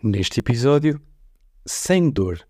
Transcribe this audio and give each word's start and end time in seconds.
Neste 0.00 0.38
episódio, 0.38 1.00
sem 1.66 2.08
dor. 2.08 2.46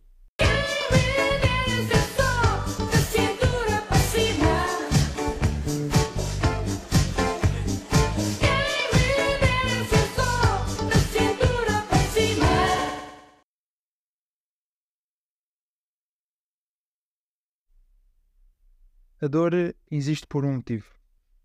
A 19.21 19.27
dor 19.27 19.75
existe 19.91 20.27
por 20.27 20.45
um 20.45 20.57
motivo. 20.57 20.85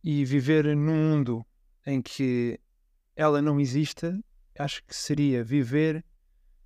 E 0.03 0.25
viver 0.25 0.75
num 0.75 1.15
mundo 1.15 1.45
em 1.85 2.01
que 2.01 2.59
ela 3.15 3.41
não 3.41 3.57
exista, 3.57 4.21
acho 4.57 4.83
que 4.85 4.95
seria 4.95 5.43
viver 5.43 6.03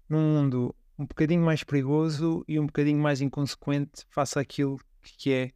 num 0.10 0.22
mundo 0.22 0.76
um 0.98 1.06
bocadinho 1.06 1.44
mais 1.44 1.64
perigoso 1.64 2.44
e 2.48 2.60
um 2.60 2.66
bocadinho 2.66 3.00
mais 3.00 3.22
inconsequente 3.22 4.06
face 4.10 4.40
àquilo 4.40 4.80
que 5.02 5.32
é 5.32 5.52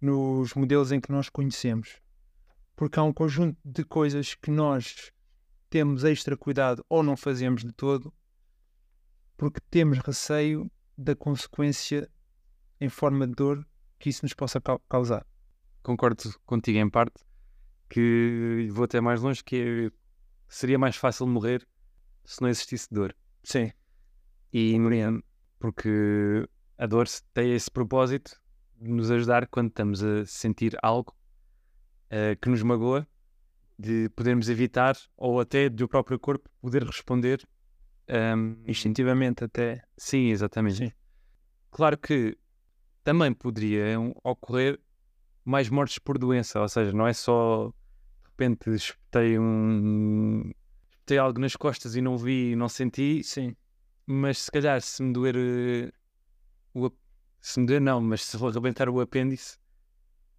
nos 0.00 0.54
modelos 0.54 0.92
em 0.92 1.00
que 1.00 1.10
nós 1.10 1.28
conhecemos. 1.28 2.00
Porque 2.76 2.98
há 2.98 3.02
um 3.02 3.12
conjunto 3.12 3.56
de 3.64 3.84
coisas 3.84 4.34
que 4.34 4.50
nós 4.50 5.12
temos 5.70 6.04
extra 6.04 6.36
cuidado 6.36 6.84
ou 6.88 7.02
não 7.02 7.16
fazemos 7.16 7.62
de 7.64 7.72
todo, 7.72 8.12
porque 9.36 9.60
temos 9.70 9.98
receio 9.98 10.70
da 10.98 11.14
consequência 11.16 12.10
em 12.80 12.88
forma 12.88 13.26
de 13.26 13.34
dor 13.34 13.66
que 13.98 14.10
isso 14.10 14.24
nos 14.24 14.34
possa 14.34 14.60
cau- 14.60 14.82
causar. 14.88 15.26
Concordo 15.82 16.22
contigo 16.44 16.78
em 16.78 16.90
parte, 16.90 17.24
que 17.88 18.68
vou 18.72 18.84
até 18.84 19.00
mais 19.00 19.22
longe, 19.22 19.42
que 19.42 19.56
é- 19.56 20.01
seria 20.52 20.78
mais 20.78 20.96
fácil 20.96 21.26
morrer 21.26 21.66
se 22.24 22.42
não 22.42 22.48
existisse 22.48 22.92
dor. 22.92 23.16
Sim. 23.42 23.72
E 24.52 24.76
porque 25.58 26.46
a 26.76 26.86
dor 26.86 27.06
tem 27.32 27.54
esse 27.54 27.70
propósito 27.70 28.38
de 28.76 28.90
nos 28.90 29.10
ajudar 29.10 29.46
quando 29.46 29.68
estamos 29.68 30.02
a 30.02 30.26
sentir 30.26 30.76
algo 30.82 31.16
eh, 32.10 32.36
que 32.36 32.50
nos 32.50 32.62
magoa, 32.62 33.08
de 33.78 34.10
podermos 34.10 34.48
evitar 34.50 34.96
ou 35.16 35.40
até 35.40 35.68
do 35.68 35.88
próprio 35.88 36.18
corpo 36.18 36.50
poder 36.60 36.84
responder 36.84 37.48
ehm, 38.06 38.62
Instintivamente 38.66 39.44
até. 39.44 39.82
Sim, 39.96 40.28
exatamente. 40.28 40.76
Sim. 40.76 40.92
Claro 41.70 41.96
que 41.96 42.36
também 43.02 43.32
poderiam 43.32 44.14
ocorrer 44.22 44.78
mais 45.44 45.70
mortes 45.70 45.98
por 45.98 46.18
doença, 46.18 46.60
ou 46.60 46.68
seja, 46.68 46.92
não 46.92 47.06
é 47.06 47.14
só 47.14 47.72
repente 48.32 48.70
espetei 48.70 49.38
um 49.38 50.50
espetei 50.90 51.18
algo 51.18 51.38
nas 51.40 51.56
costas 51.56 51.94
e 51.96 52.00
não 52.00 52.16
vi 52.16 52.52
e 52.52 52.56
não 52.56 52.68
senti, 52.68 53.22
Sim. 53.24 53.56
mas 54.06 54.38
se 54.38 54.50
calhar 54.50 54.80
se 54.80 55.02
me 55.02 55.12
doer 55.12 55.34
eh, 55.36 55.92
o 56.74 56.90
se 57.40 57.60
me 57.60 57.66
doer 57.66 57.80
não, 57.80 58.00
mas 58.00 58.22
se 58.24 58.36
arrebentar 58.36 58.88
o 58.88 59.00
apêndice 59.00 59.58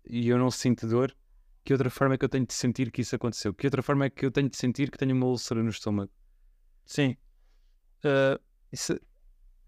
e 0.06 0.28
eu 0.30 0.38
não 0.38 0.50
sinto 0.50 0.88
dor, 0.88 1.16
que 1.64 1.74
outra 1.74 1.90
forma 1.90 2.16
é 2.16 2.18
que 2.18 2.26
eu 2.26 2.30
tenho 2.30 2.46
de 2.46 2.54
sentir 2.54 2.92
que 2.92 3.02
isso 3.02 3.16
aconteceu? 3.16 3.54
Que 3.54 3.68
outra 3.68 3.82
forma 3.82 4.06
é 4.06 4.10
que 4.10 4.26
eu 4.26 4.32
tenho 4.32 4.50
de 4.50 4.58
sentir 4.58 4.90
que 4.90 4.98
tenho 4.98 5.16
uma 5.16 5.26
úlcera 5.28 5.62
no 5.64 5.70
estômago? 5.70 6.12
Sim. 6.86 7.16
Ah, 8.04 8.40
isso- 8.72 9.00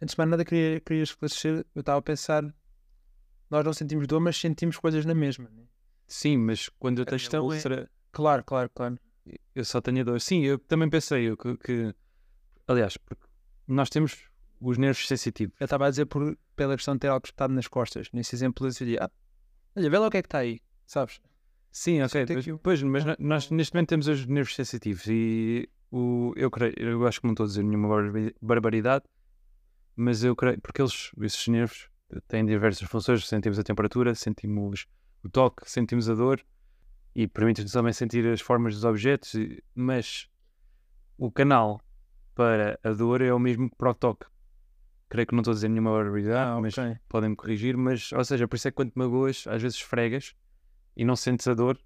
antes 0.02 0.14
de 0.16 0.18
mais 0.20 0.30
nada, 0.30 0.44
queria, 0.44 0.80
queria 0.82 1.04
esclarecer. 1.04 1.66
Eu 1.74 1.80
estava 1.80 2.00
a 2.00 2.02
pensar. 2.02 2.44
Nós 3.50 3.64
não 3.64 3.74
sentimos 3.74 4.08
dor, 4.08 4.20
mas 4.20 4.36
sentimos 4.38 4.78
coisas 4.78 5.06
na 5.06 5.14
mesma. 5.16 5.50
né? 5.50 5.64
Sim, 6.08 6.38
mas 6.38 6.68
quando 6.80 7.00
eu 7.00 7.06
tenho 7.06 7.22
é- 7.34 7.40
úlcera, 7.40 7.90
Claro, 8.16 8.44
claro, 8.46 8.70
claro. 8.74 8.98
Eu 9.54 9.66
só 9.66 9.82
tenho 9.82 10.06
dor. 10.06 10.22
Sim, 10.22 10.42
eu 10.44 10.58
também 10.58 10.90
pensei 10.90 11.26
eu 11.30 11.36
que, 11.36 11.58
que- 11.58 11.94
aliás, 12.66 12.96
porque 12.96 13.26
nós 13.68 13.90
temos 13.90 14.30
os 14.62 14.78
nervos 14.78 15.06
sensitivos. 15.06 15.54
Eu 15.60 15.66
estava 15.66 15.86
a 15.86 15.90
dizer 15.90 16.06
por, 16.06 16.38
pela 16.56 16.76
questão 16.78 16.94
de 16.94 17.02
ter 17.02 17.10
algo 17.10 17.26
espetado 17.26 17.54
nas 17.54 17.68
costas. 17.68 18.08
Nesse 18.14 18.34
exemplo, 18.34 18.66
eu 18.66 18.70
dizia: 18.70 19.00
ah, 19.04 19.12
olha, 19.76 19.90
vê 19.90 19.98
lá 20.00 20.08
o 20.08 20.10
que 20.12 20.18
é 20.18 20.22
que 20.22 20.28
está 20.28 20.38
aí, 20.40 20.62
sabes? 20.88 21.20
Sim, 21.72 22.02
ok. 22.04 22.26
Pois, 22.26 22.46
pois, 22.64 22.84
mas 22.84 23.04
no- 23.04 23.16
nós 23.20 23.50
neste 23.52 23.74
momento 23.74 23.90
temos 23.90 24.08
os 24.08 24.26
nervos 24.26 24.56
sensitivos 24.56 25.04
e 25.08 25.68
o, 25.92 26.32
eu 26.38 26.50
creio, 26.50 26.74
eu 26.78 27.06
acho 27.06 27.20
que 27.20 27.28
não 27.28 27.34
estou 27.34 27.44
a 27.44 27.48
dizer 27.48 27.64
nenhuma 27.64 27.90
barba- 27.90 28.32
barbaridade, 28.42 29.04
mas 29.94 30.24
eu 30.24 30.34
creio, 30.38 30.62
porque 30.62 30.82
eles, 30.82 31.12
esses 31.22 31.46
nervos 31.50 31.90
têm 32.30 32.46
diversas 32.46 32.88
funções, 32.88 33.28
sentimos 33.28 33.60
a 33.60 33.64
temperatura, 33.64 34.16
sentimos 34.16 34.86
o 35.24 35.30
toque, 35.30 35.70
sentimos 35.70 36.08
a 36.10 36.14
dor 36.14 36.42
e 37.16 37.28
permite-nos 37.28 37.72
também 37.72 37.94
sentir 37.94 38.28
as 38.28 38.42
formas 38.42 38.76
dos 38.76 38.84
objetos, 38.84 39.34
mas 39.74 40.30
o 41.18 41.32
canal 41.32 41.82
para 42.36 42.78
a 42.84 42.92
dor 42.92 43.22
é 43.22 43.34
o 43.34 43.40
mesmo 43.40 43.70
que 43.70 43.76
para 43.78 43.92
o 43.92 43.94
toque. 43.94 44.26
Creio 45.08 45.26
que 45.26 45.34
não 45.34 45.42
estou 45.42 45.52
a 45.52 45.56
dizer 45.56 45.70
nenhuma 45.70 45.92
barbaridade, 45.92 46.52
Ah, 46.52 46.60
mas 46.60 46.78
ok. 46.78 46.98
podem-me 47.08 47.36
corrigir, 47.36 47.78
mas, 47.78 48.12
ou 48.12 48.26
seja, 48.26 48.48
por 48.48 48.58
isso 48.58 48.68
é 48.68 48.72
que 48.72 48.76
quando 48.76 48.92
te 48.92 48.98
magoas, 48.98 49.46
às 49.48 49.62
vezes 49.62 49.78
esfregas 49.78 50.36
e 50.98 51.06
não 51.06 51.16
sentes 51.16 51.48
a 51.48 51.54
dor, 51.54 51.80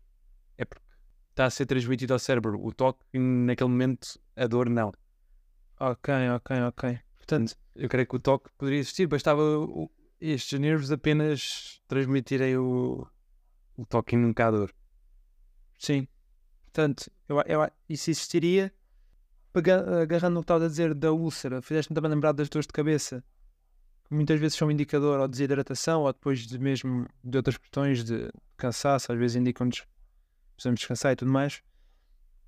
é 0.58 0.66
porque 0.66 0.84
está 1.30 1.46
a 1.46 1.50
ser 1.50 1.68
transmitido 1.68 2.14
ao 2.14 2.20
cérebro 2.20 2.60
o 2.66 2.74
toque 2.74 3.04
naquele 3.18 3.70
momento 3.70 4.20
a 4.36 4.48
dor 4.48 4.70
não. 4.70 4.92
Ok, 5.80 6.14
ok, 6.36 6.62
ok. 6.68 7.00
Portanto, 7.18 7.56
Eu 7.76 7.88
creio 7.88 8.08
que 8.08 8.16
o 8.16 8.20
toque 8.20 8.50
poderia 8.58 8.80
existir, 8.80 9.06
bastava 9.06 9.42
estes 10.20 10.60
nervos 10.60 10.92
apenas 10.92 11.82
transmitirem 11.88 12.58
o, 12.58 13.08
o 13.78 13.86
toque 13.86 14.16
e 14.16 14.18
nunca 14.18 14.48
a 14.48 14.52
dor. 14.52 14.74
Sim. 15.80 16.08
Portanto, 16.66 17.12
eu, 17.28 17.42
eu, 17.48 17.72
isso 17.88 18.12
existiria. 18.12 18.72
Agarrando 20.02 20.36
no 20.36 20.42
que 20.42 20.44
estava 20.44 20.66
a 20.66 20.68
dizer 20.68 20.94
da 20.94 21.12
úlcera, 21.12 21.60
fizeste-me 21.62 21.96
também 21.96 22.12
lembrar 22.12 22.34
das 22.34 22.48
dores 22.48 22.68
de 22.68 22.72
cabeça, 22.72 23.24
que 24.08 24.14
muitas 24.14 24.40
vezes 24.40 24.56
são 24.56 24.70
indicador 24.70 25.20
ou 25.20 25.28
de 25.28 25.32
desidratação 25.32 26.04
ou 26.04 26.14
depois 26.14 26.46
de 26.46 26.60
mesmo 26.60 27.08
de 27.24 27.36
outras 27.36 27.58
questões 27.58 28.04
de 28.04 28.32
cansaço, 28.56 29.12
às 29.12 29.18
vezes 29.18 29.36
indicam-nos 29.36 29.88
precisamos 30.56 30.80
descansar 30.82 31.14
e 31.14 31.16
tudo 31.16 31.32
mais, 31.32 31.64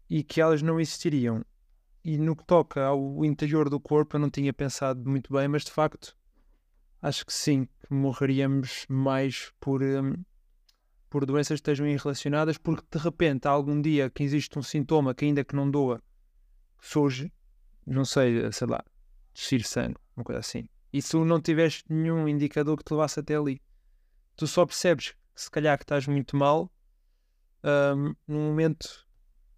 e 0.09 0.22
que 0.22 0.42
elas 0.42 0.62
não 0.62 0.80
existiriam. 0.80 1.44
E 2.03 2.18
no 2.18 2.36
que 2.36 2.46
toca 2.46 2.84
ao 2.84 3.24
interior 3.24 3.69
do 3.69 3.80
corpo, 3.80 4.16
eu 4.16 4.19
não 4.19 4.30
tinha 4.30 4.52
pensado 4.52 5.09
muito 5.09 5.31
bem, 5.34 5.48
mas 5.48 5.63
de 5.63 5.72
facto 5.72 6.16
acho 7.02 7.25
que 7.25 7.34
sim, 7.34 7.66
que 7.66 7.94
morreríamos 7.94 8.86
mais 8.90 9.52
por, 9.59 9.81
hum, 9.81 10.13
por 11.11 11.25
doenças 11.25 11.59
que 11.59 11.69
estejam 11.69 11.85
relacionadas, 11.85 12.57
porque 12.57 12.85
de 12.89 12.97
repente 12.97 13.45
há 13.45 13.51
algum 13.51 13.79
dia 13.81 14.09
que 14.09 14.23
existe 14.23 14.57
um 14.57 14.63
sintoma 14.63 15.13
que 15.13 15.25
ainda 15.25 15.44
que 15.44 15.53
não 15.53 15.69
doa, 15.69 16.01
surge, 16.79 17.31
não 17.85 18.05
sei, 18.05 18.49
sei 18.53 18.67
lá, 18.67 18.81
descer 19.33 19.61
sangue, 19.66 19.97
uma 20.16 20.23
coisa 20.23 20.39
assim. 20.39 20.69
E 20.91 21.01
se 21.01 21.17
não 21.17 21.41
tiveste 21.41 21.83
nenhum 21.89 22.29
indicador 22.29 22.77
que 22.77 22.85
te 22.85 22.94
levasse 22.94 23.19
até 23.19 23.35
ali, 23.35 23.61
tu 24.38 24.47
só 24.47 24.66
percebes 24.66 25.09
que 25.35 25.41
se 25.41 25.51
calhar 25.51 25.77
que 25.77 25.83
estás 25.83 26.07
muito 26.07 26.38
mal 26.38 26.71
hum, 27.61 28.16
num 28.25 28.47
momento 28.47 29.05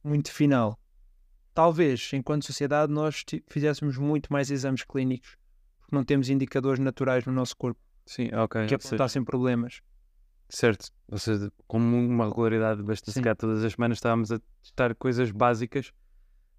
muito 0.03 0.31
final. 0.31 0.80
Talvez, 1.53 2.09
enquanto 2.13 2.47
sociedade, 2.47 2.92
nós 2.92 3.24
fizéssemos 3.47 3.96
muito 3.96 4.34
mais 4.34 4.50
exames 4.50 4.84
clínicos, 4.84 5.38
porque 5.78 5.96
não 5.96 6.03
temos 6.03 6.30
indicadores 6.30 6.80
naturais 6.80 7.25
no 7.25 7.31
nosso 7.31 7.56
corpo 7.56 7.80
Sim, 8.08 8.34
ok. 8.34 8.66
que 8.66 8.74
apontassem 8.74 9.24
problemas. 9.24 9.81
Certo. 10.50 10.90
Ou 11.12 11.18
seja, 11.18 11.52
com 11.68 11.78
uma 11.78 12.26
regularidade 12.28 12.81
bastante 12.84 13.14
Sim. 13.14 13.20
se 13.20 13.24
calhar 13.24 13.36
todas 13.36 13.64
as 13.64 13.74
semanas 13.74 13.98
estávamos 13.98 14.31
a 14.31 14.40
testar 14.62 14.96
coisas 14.96 15.31
básicas 15.31 15.92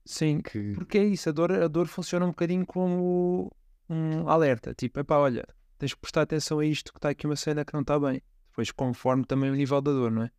Sim, 0.07 0.41
que 0.43 0.75
Porque 0.75 0.99
é 0.99 1.05
isso, 1.05 1.31
a 1.31 1.33
dor, 1.33 1.51
a 1.51 1.67
dor 1.67 1.87
funciona 1.87 2.27
um 2.27 2.31
bocadinho 2.31 2.67
como 2.67 3.51
um 3.89 4.29
alerta. 4.29 4.75
Tipo, 4.75 5.01
epá, 5.01 5.17
olha, 5.17 5.47
tens 5.79 5.95
que 5.95 6.01
prestar 6.01 6.23
atenção 6.23 6.59
a 6.59 6.67
isto 6.67 6.93
que 6.93 6.99
está 6.99 7.09
aqui 7.09 7.27
uma 7.27 7.37
cena 7.37 7.65
que 7.65 7.73
não 7.73 7.81
está 7.81 7.99
bem. 7.99 8.21
Depois, 8.51 8.71
conforme 8.71 9.25
também 9.25 9.51
o 9.51 9.55
nível 9.55 9.81
da 9.81 9.91
dor, 9.93 10.11
não 10.11 10.25
é? 10.25 10.31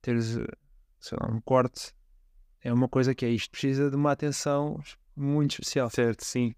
Teres, 0.00 0.38
eh, 0.38 0.46
sei 0.98 1.18
lá, 1.20 1.28
um 1.30 1.40
corte 1.40 1.92
é 2.62 2.72
uma 2.72 2.88
coisa 2.88 3.14
que 3.14 3.26
é 3.26 3.28
isto, 3.28 3.50
precisa 3.50 3.90
de 3.90 3.96
uma 3.96 4.12
atenção 4.12 4.80
muito 5.14 5.52
especial. 5.52 5.90
certo, 5.90 6.24
sim. 6.24 6.54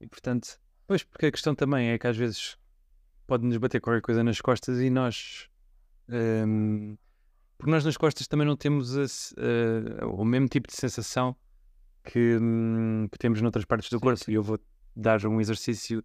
E 0.00 0.06
portanto, 0.06 0.60
Pois, 0.86 1.02
porque 1.02 1.26
a 1.26 1.32
questão 1.32 1.54
também 1.54 1.90
é 1.90 1.98
que 1.98 2.06
às 2.06 2.16
vezes 2.16 2.56
pode-nos 3.26 3.56
bater 3.56 3.80
qualquer 3.80 4.02
coisa 4.02 4.22
nas 4.22 4.40
costas 4.40 4.78
e 4.80 4.88
nós. 4.90 5.48
Hum, 6.08 6.96
porque 7.58 7.70
nós 7.70 7.84
nas 7.84 7.96
costas 7.96 8.26
também 8.26 8.46
não 8.46 8.56
temos 8.56 8.96
a 8.96 9.06
se- 9.06 9.34
eh, 9.38 10.04
o 10.04 10.24
mesmo 10.24 10.48
tipo 10.48 10.66
de 10.68 10.74
sensação 10.74 11.36
que, 12.04 12.36
hum, 12.40 13.06
que 13.10 13.18
temos 13.18 13.40
noutras 13.40 13.64
partes 13.64 13.88
do 13.88 13.98
Sim, 13.98 14.02
corpo. 14.02 14.24
sim. 14.24 14.32
E 14.32 14.34
eu 14.34 14.42
vou 14.42 14.58
dar 14.96 15.24
um 15.26 15.40
exercício 15.40 16.02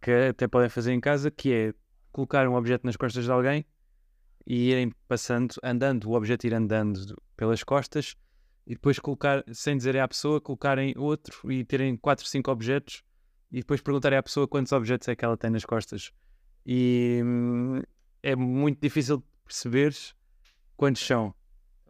que 0.00 0.10
até 0.10 0.46
podem 0.48 0.68
fazer 0.68 0.92
em 0.92 1.00
casa, 1.00 1.30
que 1.30 1.52
é 1.52 1.74
colocar 2.12 2.46
um 2.48 2.54
objeto 2.54 2.84
nas 2.86 2.96
costas 2.96 3.24
de 3.24 3.30
alguém 3.32 3.64
e 4.46 4.70
irem 4.70 4.92
passando, 5.08 5.54
andando, 5.62 6.08
o 6.08 6.14
objeto 6.14 6.46
ir 6.46 6.54
andando 6.54 7.16
pelas 7.36 7.62
costas 7.64 8.16
e 8.66 8.74
depois 8.74 8.98
colocar, 8.98 9.44
sem 9.52 9.76
dizerem 9.76 10.00
à 10.00 10.06
pessoa, 10.08 10.40
colocarem 10.40 10.94
outro 10.96 11.50
e 11.50 11.64
terem 11.64 11.96
4, 11.96 12.26
5 12.26 12.50
objetos 12.50 13.02
e 13.50 13.58
depois 13.58 13.80
perguntarem 13.80 14.18
à 14.18 14.22
pessoa 14.22 14.46
quantos 14.48 14.72
objetos 14.72 15.08
é 15.08 15.16
que 15.16 15.24
ela 15.24 15.36
tem 15.36 15.50
nas 15.50 15.64
costas. 15.64 16.12
E 16.64 17.20
hum, 17.24 17.82
é 18.22 18.34
muito 18.36 18.80
difícil 18.80 19.22
de 19.52 19.70
perceber 19.70 19.94
quantos 20.76 21.04
são. 21.06 21.34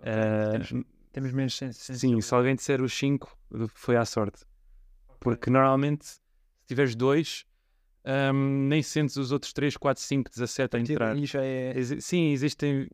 Ah, 0.02 0.50
temos, 0.52 0.84
temos 1.12 1.32
menos 1.32 1.56
sen- 1.56 1.72
sim, 1.72 1.80
sensibilidade. 1.94 2.24
se 2.26 2.34
alguém 2.34 2.54
disser 2.56 2.82
os 2.82 2.92
5, 2.92 3.38
foi 3.74 3.96
à 3.96 4.04
sorte. 4.04 4.44
Porque 5.20 5.48
normalmente, 5.48 6.06
se 6.06 6.20
tiveres 6.66 6.96
dois, 6.96 7.44
hum, 8.34 8.66
nem 8.68 8.82
sentes 8.82 9.16
os 9.16 9.30
outros 9.30 9.52
3, 9.52 9.76
4, 9.76 10.02
5, 10.02 10.30
17 10.30 10.76
a 10.76 10.80
entrar. 10.80 11.16
E 11.16 11.24
já 11.26 11.42
é. 11.44 11.74
Sim, 12.00 12.32
existem 12.32 12.88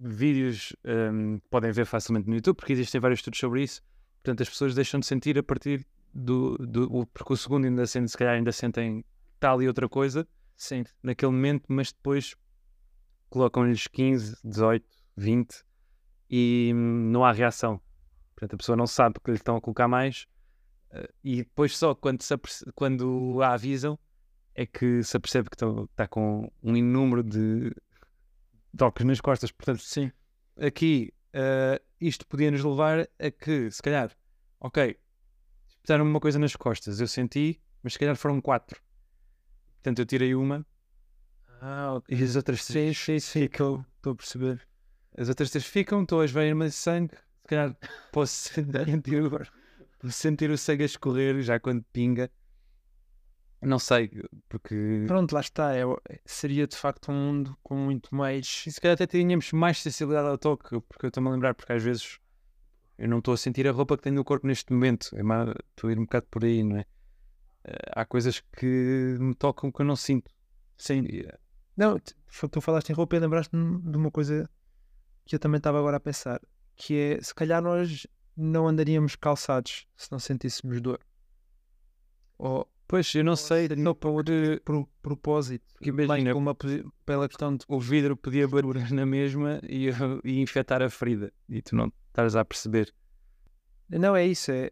vídeos 0.00 0.74
hum, 1.12 1.38
que 1.38 1.48
podem 1.48 1.70
ver 1.72 1.84
facilmente 1.84 2.28
no 2.28 2.34
YouTube, 2.34 2.56
porque 2.56 2.72
existem 2.72 3.00
vários 3.00 3.18
estudos 3.18 3.38
sobre 3.38 3.62
isso. 3.62 3.82
Portanto, 4.22 4.42
as 4.42 4.48
pessoas 4.48 4.74
deixam 4.74 4.98
de 4.98 5.06
sentir 5.06 5.38
a 5.38 5.42
partir 5.42 5.86
do, 6.12 6.56
do 6.58 7.06
porque 7.12 7.32
o 7.32 7.36
segundo 7.36 7.66
ainda 7.66 7.86
sentem, 7.86 8.08
se 8.08 8.16
calhar 8.16 8.34
ainda 8.34 8.50
sentem 8.52 9.04
tal 9.38 9.62
e 9.62 9.68
outra 9.68 9.88
coisa 9.88 10.26
Sim. 10.56 10.84
naquele 11.02 11.30
momento, 11.32 11.66
mas 11.68 11.92
depois 11.92 12.34
colocam-lhes 13.28 13.86
15, 13.86 14.36
18, 14.44 14.86
20 15.16 15.64
e 16.30 16.72
não 16.74 17.24
há 17.24 17.32
reação. 17.32 17.80
Portanto, 18.34 18.54
a 18.54 18.56
pessoa 18.58 18.76
não 18.76 18.86
sabe 18.86 19.18
que 19.22 19.30
lhe 19.30 19.36
estão 19.36 19.56
a 19.56 19.60
colocar 19.60 19.88
mais 19.88 20.26
eh, 20.90 21.08
e 21.24 21.36
depois 21.38 21.76
só 21.76 21.94
quando, 21.94 22.22
se 22.22 22.34
quando 22.74 23.40
a 23.42 23.54
avisam 23.54 23.98
é 24.54 24.64
que 24.66 25.02
se 25.02 25.16
apercebe 25.16 25.48
que 25.50 25.54
estão- 25.56 25.84
está 25.84 26.06
com 26.08 26.50
um 26.62 26.76
inúmero 26.76 27.22
de 27.22 27.72
toques 28.76 29.04
nas 29.04 29.20
costas. 29.20 29.50
Portanto, 29.50 29.82
Sim. 29.82 30.10
aqui 30.58 31.12
eh, 31.32 31.80
isto 32.00 32.26
podia 32.26 32.50
nos 32.50 32.62
levar 32.64 33.08
a 33.18 33.30
que, 33.30 33.70
se 33.70 33.82
calhar, 33.82 34.10
ok, 34.60 34.98
espetaram-me 35.68 36.10
uma 36.10 36.20
coisa 36.20 36.38
nas 36.38 36.56
costas, 36.56 37.00
eu 37.00 37.06
senti, 37.06 37.60
mas 37.82 37.92
se 37.94 37.98
calhar 37.98 38.16
foram 38.16 38.40
quatro. 38.40 38.80
Portanto, 39.74 39.98
eu 40.00 40.06
tirei 40.06 40.34
uma 40.34 40.66
Ah, 41.60 42.00
e 42.08 42.22
as 42.22 42.36
outras 42.36 42.66
três, 42.66 42.96
sim, 42.98 43.18
sim. 43.18 43.44
Estou 43.44 43.84
a 44.04 44.14
perceber. 44.14 44.66
as 45.16 45.28
outras 45.28 45.50
três 45.50 45.64
ficam, 45.66 46.02
estou 46.02 46.20
a 46.20 46.26
ver 46.26 46.54
de 46.70 46.70
sangue, 46.72 47.14
se 47.14 47.48
calhar 47.48 47.76
posso 48.12 48.50
sentir, 48.54 49.22
o- 49.22 50.10
sentir 50.10 50.50
o 50.50 50.58
sangue 50.58 50.82
a 50.82 50.86
escorrer 50.86 51.40
já 51.42 51.58
quando 51.58 51.82
pinga. 51.92 52.30
Não 53.62 53.78
sei, 53.78 54.10
porque 54.48 55.04
Pronto, 55.08 55.32
lá 55.32 55.40
está. 55.40 55.74
É, 55.74 55.82
seria 56.24 56.66
de 56.66 56.76
facto 56.76 57.10
um 57.10 57.14
mundo 57.14 57.56
com 57.62 57.74
muito 57.74 58.14
mais. 58.14 58.62
E 58.66 58.70
se 58.70 58.80
calhar 58.80 58.94
até 58.94 59.06
tínhamos 59.06 59.50
mais 59.52 59.80
sensibilidade 59.82 60.28
ao 60.28 60.38
toque, 60.38 60.78
porque 60.82 61.06
eu 61.06 61.08
estou-me 61.08 61.28
a 61.30 61.32
lembrar, 61.32 61.54
porque 61.54 61.72
às 61.72 61.82
vezes 61.82 62.18
eu 62.98 63.08
não 63.08 63.18
estou 63.18 63.34
a 63.34 63.36
sentir 63.36 63.66
a 63.66 63.72
roupa 63.72 63.96
que 63.96 64.02
tenho 64.04 64.14
no 64.16 64.24
corpo 64.24 64.46
neste 64.46 64.72
momento. 64.72 65.08
É 65.16 65.22
mais- 65.22 65.48
Estou 65.70 65.88
a 65.88 65.92
ir 65.92 65.98
um 65.98 66.02
bocado 66.02 66.26
por 66.30 66.44
aí, 66.44 66.62
não 66.62 66.76
é? 66.76 66.84
Eh, 67.64 67.90
Há 67.96 68.04
coisas 68.04 68.40
que 68.56 69.16
me 69.18 69.34
tocam 69.34 69.72
que 69.72 69.80
eu 69.80 69.86
não 69.86 69.96
sinto. 69.96 70.30
Sim. 70.76 71.04
E, 71.10 71.20
eh, 71.26 71.38
Não, 71.76 71.98
tu 72.50 72.60
falaste 72.60 72.90
em 72.90 72.92
roupa 72.94 73.16
e 73.16 73.18
lembraste-me 73.20 73.80
de 73.82 73.96
uma 73.96 74.10
coisa 74.10 74.48
que 75.24 75.34
eu 75.34 75.38
também 75.38 75.58
estava 75.58 75.78
agora 75.78 75.96
a 75.96 76.00
pensar, 76.00 76.40
que 76.74 76.94
é 76.94 77.20
se 77.20 77.34
calhar 77.34 77.62
nós 77.62 78.06
não 78.36 78.66
andaríamos 78.68 79.16
calçados 79.16 79.86
se 79.96 80.10
não 80.10 80.18
sentíssemos 80.18 80.80
dor. 80.80 81.00
Ou 82.38 82.68
Pois, 82.88 83.12
eu 83.16 83.24
não 83.24 83.34
sei, 83.34 83.68
só 83.82 83.94
para 83.94 84.10
outro 84.10 84.32
pro- 84.64 84.88
propósito. 85.02 85.64
Porque 85.74 85.88
imagina- 85.90 86.32
uma 86.36 86.56
pela 87.04 87.26
questão 87.28 87.56
de 87.56 87.64
o 87.66 87.80
vidro 87.80 88.16
podia 88.16 88.46
bater 88.46 88.92
na 88.92 89.04
mesma 89.04 89.60
e, 89.68 89.88
e 90.24 90.40
infectar 90.40 90.80
a 90.80 90.88
ferida. 90.88 91.32
E 91.48 91.60
tu 91.60 91.74
não 91.74 91.92
estás 92.08 92.36
a 92.36 92.44
perceber. 92.44 92.94
Não 93.90 94.14
é 94.14 94.24
isso, 94.24 94.52
é 94.52 94.70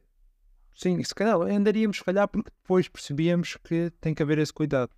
sim, 0.76 1.02
se 1.02 1.12
calhar 1.14 1.40
andaríamos 1.40 1.96
se 1.98 2.04
calhar 2.04 2.28
porque 2.28 2.50
depois 2.62 2.88
percebíamos 2.88 3.56
que 3.64 3.90
tem 4.00 4.14
que 4.14 4.22
haver 4.22 4.38
esse 4.38 4.52
cuidado. 4.52 4.92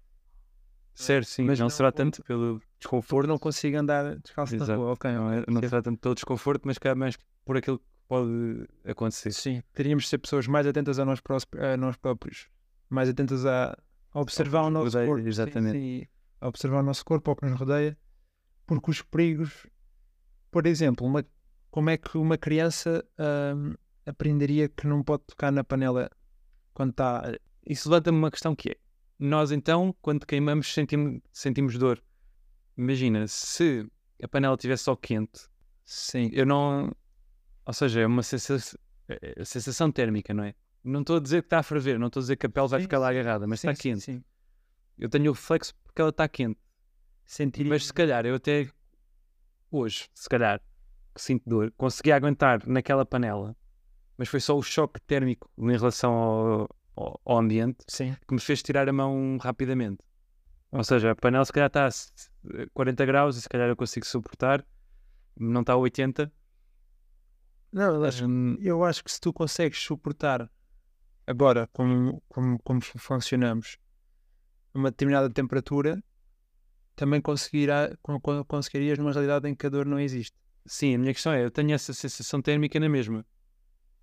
Certo, 0.96 1.26
sim, 1.26 1.44
Mas 1.44 1.58
não, 1.58 1.66
não 1.66 1.70
será 1.70 1.93
tanto 1.93 2.22
pelo 2.25 2.60
desconforto. 2.78 3.28
não 3.28 3.38
consigo 3.38 3.76
andar 3.76 4.16
descalço 4.19 4.56
na 4.56 4.75
rua, 4.75 4.93
ok. 4.93 5.12
Não, 5.12 5.31
é- 5.32 5.44
não 5.46 5.60
Sim. 5.60 5.69
será 5.69 5.82
tanto 5.82 5.98
pelo 6.00 6.14
desconforto, 6.14 6.62
mas 6.64 6.78
cá 6.78 6.94
mais 6.94 7.16
por 7.44 7.56
aquilo 7.56 7.78
que 7.78 7.84
pode 8.08 8.66
acontecer. 8.84 9.31
Sim, 9.32 9.62
teríamos 9.75 10.04
de 10.04 10.10
ser 10.10 10.19
pessoas 10.19 10.46
mais 10.46 10.66
atentas 10.66 10.98
a 10.98 11.04
nós, 11.04 11.20
a 11.72 11.76
nós 11.76 11.96
próprios, 11.96 12.48
mais 12.88 13.08
atentas 13.10 13.44
a 13.44 13.76
observar 14.14 14.62
o 14.62 14.70
nosso 14.70 14.87
rodeia, 14.87 15.06
corpo. 15.06 15.22
sim, 15.22 15.28
exatamente. 15.28 15.78
sim, 15.78 16.06
a 16.40 16.48
observar 16.48 16.81
o 16.81 16.82
nosso 16.82 17.04
corpo, 17.04 17.31
ao 17.31 17.37
que 17.37 17.44
nos 17.44 17.58
rodeia, 17.60 17.96
porque 18.66 18.90
os 18.90 19.02
perigos, 19.02 19.66
por 20.50 20.66
exemplo, 20.66 21.06
uma- 21.06 21.25
como 21.70 21.90
é 21.90 21.98
que 21.98 22.16
uma 22.16 22.38
criança 22.38 23.04
hum, 23.54 23.75
aprenderia 24.06 24.66
que 24.69 24.87
não 24.87 25.02
pode 25.02 25.25
tocar 25.26 25.52
na 25.52 25.62
panela 25.62 26.10
quando 26.72 26.90
está. 26.90 27.22
Isso 27.66 27.90
levanta-me 27.90 28.16
uma 28.16 28.31
questão 28.31 28.54
que 28.56 28.70
é: 28.70 28.76
nós 29.18 29.50
então, 29.52 29.94
quando 30.02 30.26
queimamos, 30.26 30.72
sentimos, 30.72 31.20
sentimos 31.32 31.78
dor. 31.78 32.02
Imagina, 32.76 33.26
se 33.26 33.86
a 34.22 34.28
panela 34.28 34.54
estivesse 34.54 34.84
só 34.84 34.96
quente, 34.96 35.48
Sim, 35.84 36.30
eu 36.32 36.44
não. 36.44 36.92
Ou 37.64 37.72
seja, 37.72 38.00
é 38.00 38.06
uma 38.06 38.22
sensação, 38.22 38.78
é- 39.08 39.34
é 39.40 39.44
sensação 39.44 39.90
térmica, 39.90 40.34
não 40.34 40.42
é? 40.44 40.54
Não 40.82 41.00
estou 41.00 41.16
a 41.16 41.20
dizer 41.20 41.42
que 41.42 41.46
está 41.46 41.60
a 41.60 41.62
ferver, 41.62 41.98
não 41.98 42.08
estou 42.08 42.20
a 42.20 42.22
dizer 42.22 42.36
que 42.36 42.46
a 42.46 42.48
pele 42.48 42.66
vai 42.68 42.80
Sim, 42.80 42.84
ficar 42.84 42.98
lá 42.98 43.08
agarrada, 43.10 43.46
mas 43.46 43.60
sim, 43.60 43.68
está 43.70 43.80
quente. 43.82 44.00
Sim, 44.02 44.24
Eu 44.98 45.08
tenho 45.08 45.30
o 45.30 45.34
reflexo 45.34 45.74
porque 45.84 46.00
ela 46.00 46.10
está 46.10 46.28
quente. 46.28 46.58
Sentiria. 47.24 47.70
Mas 47.70 47.86
se 47.86 47.92
calhar 47.92 48.26
eu 48.26 48.34
até 48.34 48.69
hoje, 49.70 50.08
se 50.14 50.28
calhar, 50.28 50.60
que 51.14 51.20
sinto 51.22 51.48
dor, 51.48 51.72
consegui 51.76 52.12
aguentar 52.12 52.66
naquela 52.66 53.04
panela, 53.06 53.56
mas 54.16 54.28
foi 54.28 54.40
só 54.40 54.56
o 54.56 54.62
choque 54.62 55.00
térmico 55.00 55.50
em 55.58 55.70
relação 55.76 56.12
ao, 56.12 56.75
ao- 56.96 57.20
ao 57.25 57.38
ambiente 57.38 57.84
Sim, 57.88 58.16
que 58.26 58.34
me 58.34 58.40
fez 58.40 58.62
tirar 58.62 58.88
a 58.88 58.93
mão 58.93 59.38
rapidamente. 59.40 59.98
Ou 60.72 60.84
seja, 60.84 61.12
a 61.12 61.16
panela 61.16 61.44
se 61.44 61.52
calhar 61.52 61.69
está 61.69 61.84
a 61.84 61.88
s- 61.88 62.10
40 62.75 63.04
graus 63.06 63.37
e 63.37 63.43
se 63.43 63.48
calhar 63.48 63.69
eu 63.69 63.76
consigo 63.76 64.06
suportar, 64.06 64.66
não 65.38 65.60
está 65.62 65.75
a 65.75 65.76
80. 65.76 66.32
não, 67.72 67.94
eu 67.96 68.04
acho, 68.04 68.25
Hum, 68.26 68.56
eu 68.60 68.84
acho 68.84 69.04
que 69.04 69.10
se 69.12 69.20
tu 69.20 69.32
consegues 69.32 69.78
suportar 69.81 70.50
agora 71.26 71.69
como, 71.72 72.22
como, 72.28 72.58
como 72.62 72.81
funcionamos 72.82 73.78
uma 74.75 74.90
determinada 74.90 75.31
temperatura, 75.31 76.02
também 76.94 77.20
conseguirá, 77.20 77.96
con- 78.02 78.20
con- 78.20 78.44
conseguirias 78.44 78.98
numa 78.98 79.12
realidade 79.12 79.48
em 79.48 79.54
que 79.54 79.66
a 79.66 79.70
dor 79.70 79.87
não 79.87 79.98
existe. 80.00 80.37
sim, 80.66 80.94
a 80.94 80.98
minha 80.98 81.12
questão 81.12 81.32
é, 81.32 81.44
eu 81.44 81.50
tenho 81.50 81.72
essa 81.75 81.93
sensação 81.93 82.40
térmica 82.43 82.78
na 82.81 82.88
mesma. 82.88 83.25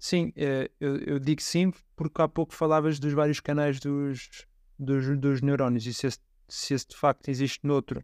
Sim, 0.03 0.33
eh, 0.35 0.69
eu, 0.81 0.97
eu 0.97 1.17
digo 1.17 1.41
sim 1.41 1.71
porque 1.95 2.21
há 2.21 2.27
pouco 2.27 2.53
falavas 2.53 2.99
dos 2.99 3.13
vários 3.13 3.39
canais 3.39 3.79
dos, 3.79 4.45
dos, 4.77 5.17
dos 5.17 5.41
neurónios 5.41 5.85
e 5.85 5.93
se 5.93 6.07
esse, 6.07 6.19
se 6.49 6.73
esse 6.73 6.87
de 6.89 6.97
facto 6.97 7.29
existe 7.29 7.65
noutro, 7.65 8.03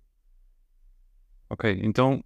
Ok, 1.50 1.66
então, 1.84 2.24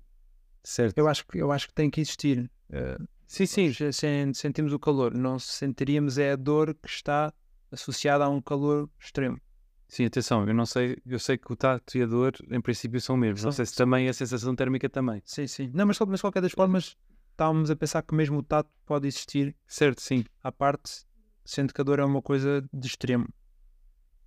certo. 0.64 0.96
eu 0.96 1.08
acho 1.08 1.26
que, 1.26 1.38
eu 1.40 1.52
acho 1.52 1.68
que 1.68 1.74
tem 1.74 1.90
que 1.90 2.02
existir. 2.02 2.50
Eh, 2.70 2.98
Sim, 3.28 3.46
sim, 3.48 4.34
sentimos 4.34 4.74
o 4.74 4.80
calor, 4.80 5.14
não 5.14 5.40
sentiríamos 5.40 6.18
é 6.18 6.34
a 6.34 6.36
dor 6.36 6.74
que 6.76 6.88
está 6.88 7.34
associada 7.72 8.26
a 8.26 8.30
um 8.30 8.40
calor 8.42 8.90
extremo. 9.00 9.42
sim, 9.88 10.06
atenção, 10.06 10.48
eu 10.48 10.54
não 10.54 10.66
sei, 10.66 10.98
eu 11.06 11.20
sei 11.20 11.38
que 11.38 11.52
o 11.52 11.56
tato 11.56 11.98
e 11.98 12.02
a 12.02 12.06
dor 12.06 12.34
em 12.52 12.60
princípio 12.62 13.00
são 13.00 13.16
o 13.16 13.18
mesmo. 13.18 13.44
Não 13.46 13.52
sei 13.52 13.66
se 13.66 13.76
também 13.76 14.08
a 14.10 14.14
sensação 14.14 14.56
térmica 14.56 14.90
também. 14.90 15.22
Sim, 15.26 15.48
sim. 15.48 15.72
Não, 15.74 15.86
mas, 15.86 15.98
mas 16.00 16.20
de 16.20 16.22
qualquer 16.22 16.42
das 16.42 16.52
formas, 16.52 16.98
estávamos 17.34 17.70
a 17.70 17.76
pensar 17.76 18.02
que 18.04 18.16
mesmo 18.16 18.38
o 18.38 18.44
tato 18.44 18.70
pode 18.86 19.08
existir 19.08 19.56
Certo, 19.68 20.02
sim. 20.02 20.24
à 20.42 20.52
parte, 20.52 21.06
sendo 21.44 21.74
que 21.74 21.82
a 21.82 21.84
dor 21.84 22.00
é 22.00 22.06
uma 22.06 22.22
coisa 22.22 22.68
de 22.72 22.88
extremo. 22.88 23.28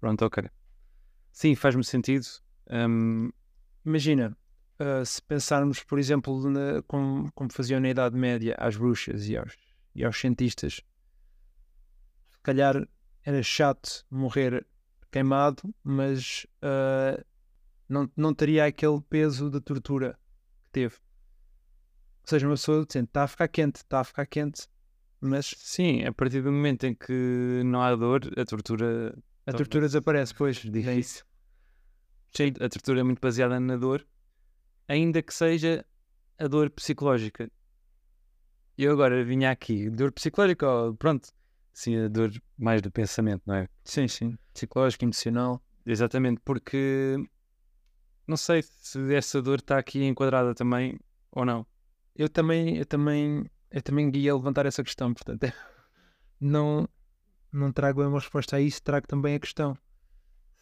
Pronto, 0.01 0.25
ok. 0.25 0.45
Sim, 1.33 1.55
faz-me 1.55 1.85
sentido. 1.85 2.27
Hum, 2.71 3.31
Imagina, 3.85 4.37
ah, 4.81 5.05
se 5.05 5.23
pensarmos, 5.23 5.83
por 5.85 5.99
exemplo, 5.99 6.51
na- 6.51 6.83
como, 6.89 7.31
como 7.33 7.53
faziam 7.53 7.79
na 7.81 7.89
Idade 7.89 8.17
Média 8.17 8.55
às 8.59 8.77
bruxas 8.77 9.29
e 9.29 9.37
aos, 9.37 9.57
e 9.95 10.05
aos 10.05 10.19
cientistas, 10.19 10.81
se 12.31 12.39
calhar 12.43 12.87
era 13.25 13.43
chato 13.43 14.05
morrer 14.11 14.67
queimado, 15.13 15.63
mas 15.85 16.47
ah, 16.61 17.25
não, 17.89 18.11
não 18.17 18.35
teria 18.35 18.65
aquele 18.67 19.01
peso 19.03 19.49
de 19.51 19.61
tortura 19.61 20.19
que 20.65 20.71
teve. 20.73 20.97
Ou 22.27 22.31
seja, 22.31 22.47
uma 22.49 22.55
pessoa 22.55 22.85
dizendo, 22.85 23.05
está 23.07 23.23
a 23.23 23.29
ficar 23.29 23.47
quente, 23.47 23.77
está 23.77 24.01
a 24.01 24.05
ficar 24.05 24.27
quente, 24.27 24.67
mas 25.21 25.55
sim, 25.59 26.05
a 26.05 26.13
partir 26.13 26.43
do 26.43 26.51
momento 26.51 26.85
em 26.85 26.93
que 26.93 27.63
não 27.65 27.81
há 27.81 27.95
dor, 27.95 28.21
a 28.37 28.45
tortura. 28.45 29.17
a 29.47 29.53
tortura 29.53 29.87
desaparece, 29.87 30.35
pois. 30.35 30.57
É 30.57 30.69
difícil. 30.69 30.99
isso. 30.99 31.27
Sim, 32.35 32.53
a 32.61 32.69
tortura 32.69 32.99
é 32.99 33.03
muito 33.05 33.21
baseada 33.21 33.61
na 33.61 33.77
dor, 33.77 34.05
ainda 34.89 35.23
que 35.23 35.33
seja 35.33 35.87
a 36.37 36.49
dor 36.49 36.69
psicológica. 36.71 37.49
Eu 38.77 38.93
agora 38.93 39.25
vinha 39.25 39.53
aqui, 39.53 39.89
dor 39.89 40.11
psicológica, 40.11 40.67
pronto, 40.99 41.29
sim, 41.73 41.97
a 41.97 42.09
dor 42.09 42.33
mais 42.59 42.83
do 42.83 42.91
pensamento, 42.91 43.43
não 43.47 43.55
é? 43.55 43.69
Sim, 43.85 44.09
sim. 44.09 44.37
Psicológico, 44.53 45.05
emocional. 45.05 45.63
Exatamente, 45.87 46.41
porque 46.45 47.17
não 48.27 48.37
sei 48.37 48.63
se 48.63 49.15
essa 49.15 49.41
dor 49.41 49.61
está 49.61 49.79
aqui 49.79 50.03
enquadrada 50.03 50.57
também 50.57 50.99
ou 51.31 51.45
não. 51.45 51.65
Eu 52.17 52.29
também, 52.29 52.79
eu 52.79 52.87
também, 52.87 53.51
eu 53.71 53.83
também 53.83 54.11
ia 54.17 54.35
levantar 54.35 54.67
essa 54.67 54.83
questão, 54.83 55.13
portanto, 55.13 55.53
não, 56.41 56.89
não 57.53 57.73
trago 57.73 58.03
uma 58.03 58.19
resposta 58.19 58.57
a 58.57 58.61
isso, 58.61 58.83
trago 58.83 59.07
também 59.07 59.35
a 59.35 59.41
questão 59.41 59.77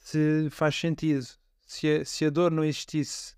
se 0.04 0.50
faz 0.50 0.78
sentido, 0.78 1.26
se 1.66 1.88
a, 1.88 2.04
se 2.04 2.26
a 2.26 2.30
dor 2.30 2.50
não 2.50 2.62
existisse 2.62 3.34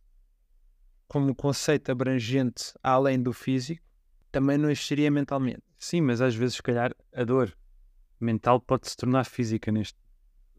como 1.06 1.32
conceito 1.32 1.92
abrangente 1.92 2.75
além 2.82 3.23
do 3.23 3.32
físico, 3.32 3.85
também 4.32 4.58
não 4.58 4.68
existiria 4.68 5.08
mentalmente. 5.08 5.62
Sim, 5.78 6.00
mas 6.00 6.20
às 6.20 6.35
vezes, 6.35 6.56
se 6.56 6.62
calhar, 6.62 6.92
a 7.14 7.23
dor 7.23 7.56
mental 8.18 8.61
pode 8.61 8.88
se 8.90 8.96
tornar 8.96 9.25
física 9.25 9.70
neste. 9.70 9.96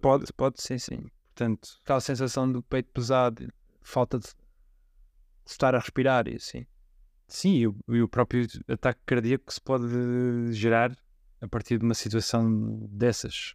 Pode, 0.02 0.32
pode, 0.32 0.62
sim, 0.62 0.78
sim. 0.78 1.12
Portanto, 1.36 1.78
Aquela 1.84 2.00
sensação 2.00 2.50
do 2.50 2.64
peito 2.64 2.90
pesado, 2.94 3.52
falta 3.82 4.18
de 4.18 4.30
estar 5.46 5.76
a 5.76 5.80
respirar 5.80 6.26
e 6.30 6.36
assim. 6.36 6.66
Sim, 7.28 7.56
e 7.56 7.68
o, 7.68 7.76
e 7.90 8.02
o 8.02 8.08
próprio 8.08 8.48
ataque 8.68 9.02
cardíaco 9.06 9.46
que 9.46 9.54
se 9.54 9.62
pode 9.62 9.88
gerar 10.54 10.96
a 11.42 11.48
partir 11.48 11.78
de 11.78 11.86
uma 11.86 11.94
situação 11.94 12.88
dessas. 12.90 13.54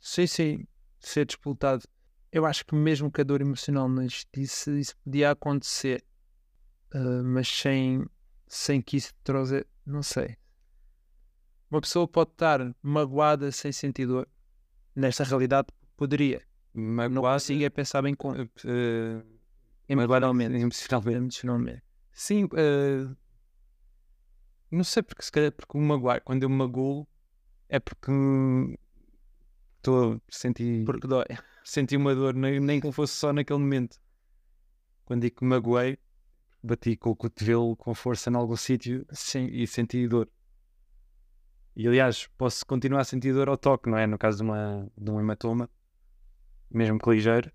Sim, 0.00 0.26
sim, 0.26 0.66
ser 0.98 1.26
disputado. 1.26 1.84
Eu 2.32 2.44
acho 2.44 2.66
que 2.66 2.74
mesmo 2.74 3.10
que 3.10 3.20
a 3.20 3.24
dor 3.24 3.40
emocional 3.40 3.88
não 3.88 4.04
isso 4.04 4.96
podia 5.04 5.30
acontecer. 5.30 6.04
Ah, 6.92 7.22
mas 7.24 7.48
sem, 7.48 8.04
sem 8.46 8.80
que 8.80 8.96
isso 8.96 9.12
trouxe. 9.22 9.66
Não 9.84 10.02
sei. 10.02 10.36
Uma 11.70 11.80
pessoa 11.80 12.06
pode 12.06 12.30
estar 12.30 12.74
magoada 12.82 13.50
sem 13.52 13.72
sentir 13.72 14.06
dor. 14.06 14.28
Nesta 14.94 15.24
realidade, 15.24 15.68
poderia. 15.96 16.42
Não 16.72 16.82
Magoado, 16.82 17.34
consigo 17.34 17.64
é 17.64 17.70
pensar 17.70 18.02
bem 18.02 18.14
com 18.14 18.34
eh, 18.34 18.48
eh, 18.64 19.22
emocionalmente. 19.88 20.56
emocionalmente. 20.56 21.18
emocionalmente. 21.18 21.83
Sim, 22.14 22.48
eh, 22.56 23.12
não 24.70 24.84
sei 24.84 25.02
porque 25.02 25.22
se 25.22 25.32
calhar 25.32 25.50
porque 25.50 25.76
o 25.76 25.80
magoar, 25.80 26.22
quando 26.22 26.44
eu 26.44 26.48
magoo 26.48 27.06
é 27.68 27.80
porque 27.80 28.10
estou 29.78 30.14
a 30.14 30.20
sentir, 30.28 30.84
Porque 30.84 31.08
dói. 31.08 31.24
senti 31.64 31.96
uma 31.96 32.14
dor, 32.14 32.34
nem, 32.34 32.60
nem 32.60 32.80
que 32.80 32.90
fosse 32.92 33.14
só 33.14 33.32
naquele 33.32 33.58
momento. 33.58 34.00
Quando 35.04 35.22
digo 35.22 35.36
que 35.36 35.44
magoei, 35.44 35.98
bati 36.62 36.96
com 36.96 37.10
o 37.10 37.16
cotovelo 37.16 37.76
com 37.76 37.92
força 37.94 38.30
em 38.30 38.36
algum 38.36 38.56
sítio 38.56 39.04
e 39.50 39.66
senti 39.66 40.06
dor. 40.06 40.30
E 41.76 41.88
aliás, 41.88 42.28
posso 42.38 42.64
continuar 42.64 43.00
a 43.00 43.04
sentir 43.04 43.32
dor 43.34 43.48
ao 43.48 43.58
toque, 43.58 43.90
não 43.90 43.98
é? 43.98 44.06
No 44.06 44.16
caso 44.16 44.38
de, 44.38 44.44
uma, 44.44 44.88
de 44.96 45.10
um 45.10 45.18
hematoma, 45.18 45.68
mesmo 46.70 46.96
que 47.00 47.10
ligeiro, 47.10 47.50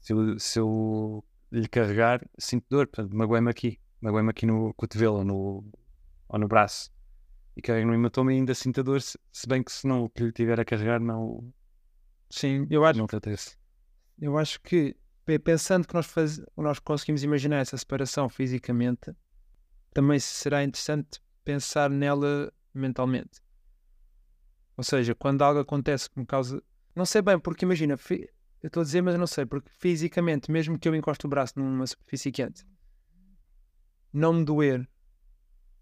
se 0.00 0.14
eu, 0.14 0.38
se 0.38 0.58
eu 0.58 1.22
lhe 1.50 1.68
carregar, 1.68 2.24
sinto 2.38 2.66
dor, 2.68 2.86
portanto, 2.86 3.14
magoei-me 3.16 3.50
aqui, 3.50 3.80
magoei-me 4.00 4.30
aqui 4.30 4.46
no 4.46 4.74
cotovelo 4.74 5.18
ou 5.18 5.24
no, 5.24 5.64
ou 6.28 6.38
no 6.38 6.48
braço. 6.48 6.90
E 7.56 7.62
carrego 7.62 7.88
no 7.88 7.94
hematoma 7.94 8.32
e 8.32 8.36
ainda 8.36 8.54
sinto 8.54 8.80
a 8.80 8.82
dor, 8.82 9.00
se, 9.00 9.18
se 9.32 9.46
bem 9.48 9.62
que 9.62 9.72
se 9.72 9.86
não 9.86 10.04
o 10.04 10.10
que 10.10 10.22
lhe 10.22 10.32
tiver 10.32 10.60
a 10.60 10.64
carregar, 10.64 11.00
não, 11.00 11.52
Sim, 12.28 12.66
eu 12.70 12.84
acho 12.84 12.98
não 12.98 13.06
acontece. 13.06 13.56
Eu 14.20 14.36
acho 14.38 14.60
que, 14.60 14.96
pe- 15.24 15.38
pensando 15.38 15.86
que 15.86 15.94
nós, 15.94 16.06
faz... 16.06 16.40
nós 16.56 16.78
conseguimos 16.78 17.22
imaginar 17.22 17.58
essa 17.58 17.76
separação 17.76 18.28
fisicamente, 18.28 19.12
também 19.92 20.18
será 20.18 20.62
interessante 20.64 21.20
pensar 21.44 21.88
nela 21.88 22.52
mentalmente. 22.74 23.40
Ou 24.76 24.84
seja, 24.84 25.14
quando 25.14 25.42
algo 25.42 25.60
acontece 25.60 26.10
que 26.10 26.18
me 26.18 26.26
causa. 26.26 26.62
Não 26.94 27.06
sei 27.06 27.22
bem, 27.22 27.38
porque 27.38 27.64
imagina, 27.64 27.96
fi- 27.96 28.28
eu 28.62 28.68
estou 28.68 28.80
a 28.80 28.84
dizer, 28.84 29.02
mas 29.02 29.14
eu 29.14 29.20
não 29.20 29.26
sei, 29.26 29.46
porque 29.46 29.70
fisicamente, 29.70 30.50
mesmo 30.50 30.78
que 30.78 30.88
eu 30.88 30.94
encoste 30.94 31.26
o 31.26 31.28
braço 31.28 31.58
numa 31.58 31.86
superfície 31.86 32.32
quente, 32.32 32.66
não 34.12 34.32
me 34.32 34.44
doer 34.44 34.88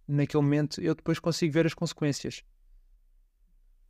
naquele 0.07 0.43
momento, 0.43 0.81
eu 0.81 0.95
depois 0.95 1.19
consigo 1.19 1.53
ver 1.53 1.67
as 1.67 1.75
consequências. 1.75 2.43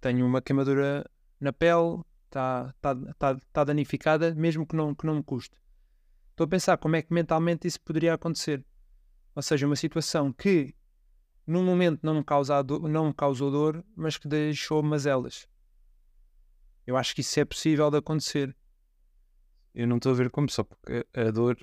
Tenho 0.00 0.26
uma 0.26 0.42
queimadura 0.42 1.08
na 1.40 1.52
pele, 1.52 2.02
está 2.26 2.74
tá, 2.80 2.94
tá, 3.18 3.40
tá 3.52 3.64
danificada, 3.64 4.34
mesmo 4.34 4.66
que 4.66 4.76
não, 4.76 4.94
que 4.94 5.06
não 5.06 5.16
me 5.16 5.22
custe. 5.22 5.56
Estou 6.30 6.44
a 6.44 6.48
pensar 6.48 6.76
como 6.78 6.96
é 6.96 7.02
que 7.02 7.12
mentalmente 7.12 7.66
isso 7.66 7.80
poderia 7.80 8.14
acontecer. 8.14 8.64
Ou 9.34 9.42
seja, 9.42 9.66
uma 9.66 9.76
situação 9.76 10.32
que 10.32 10.74
num 11.46 11.64
momento 11.64 12.00
não 12.02 12.14
me, 12.14 12.24
causa 12.24 12.62
do- 12.62 12.88
não 12.88 13.06
me 13.08 13.14
causou 13.14 13.50
dor, 13.50 13.84
mas 13.96 14.16
que 14.16 14.28
deixou 14.28 14.82
mazelas. 14.82 15.46
Eu 16.86 16.96
acho 16.96 17.14
que 17.14 17.20
isso 17.20 17.38
é 17.40 17.44
possível 17.44 17.90
de 17.90 17.98
acontecer. 17.98 18.54
Eu 19.74 19.86
não 19.88 19.96
estou 19.96 20.12
a 20.12 20.14
ver 20.14 20.30
como 20.30 20.48
só 20.50 20.64
porque 20.64 21.06
a 21.14 21.30
dor 21.30 21.56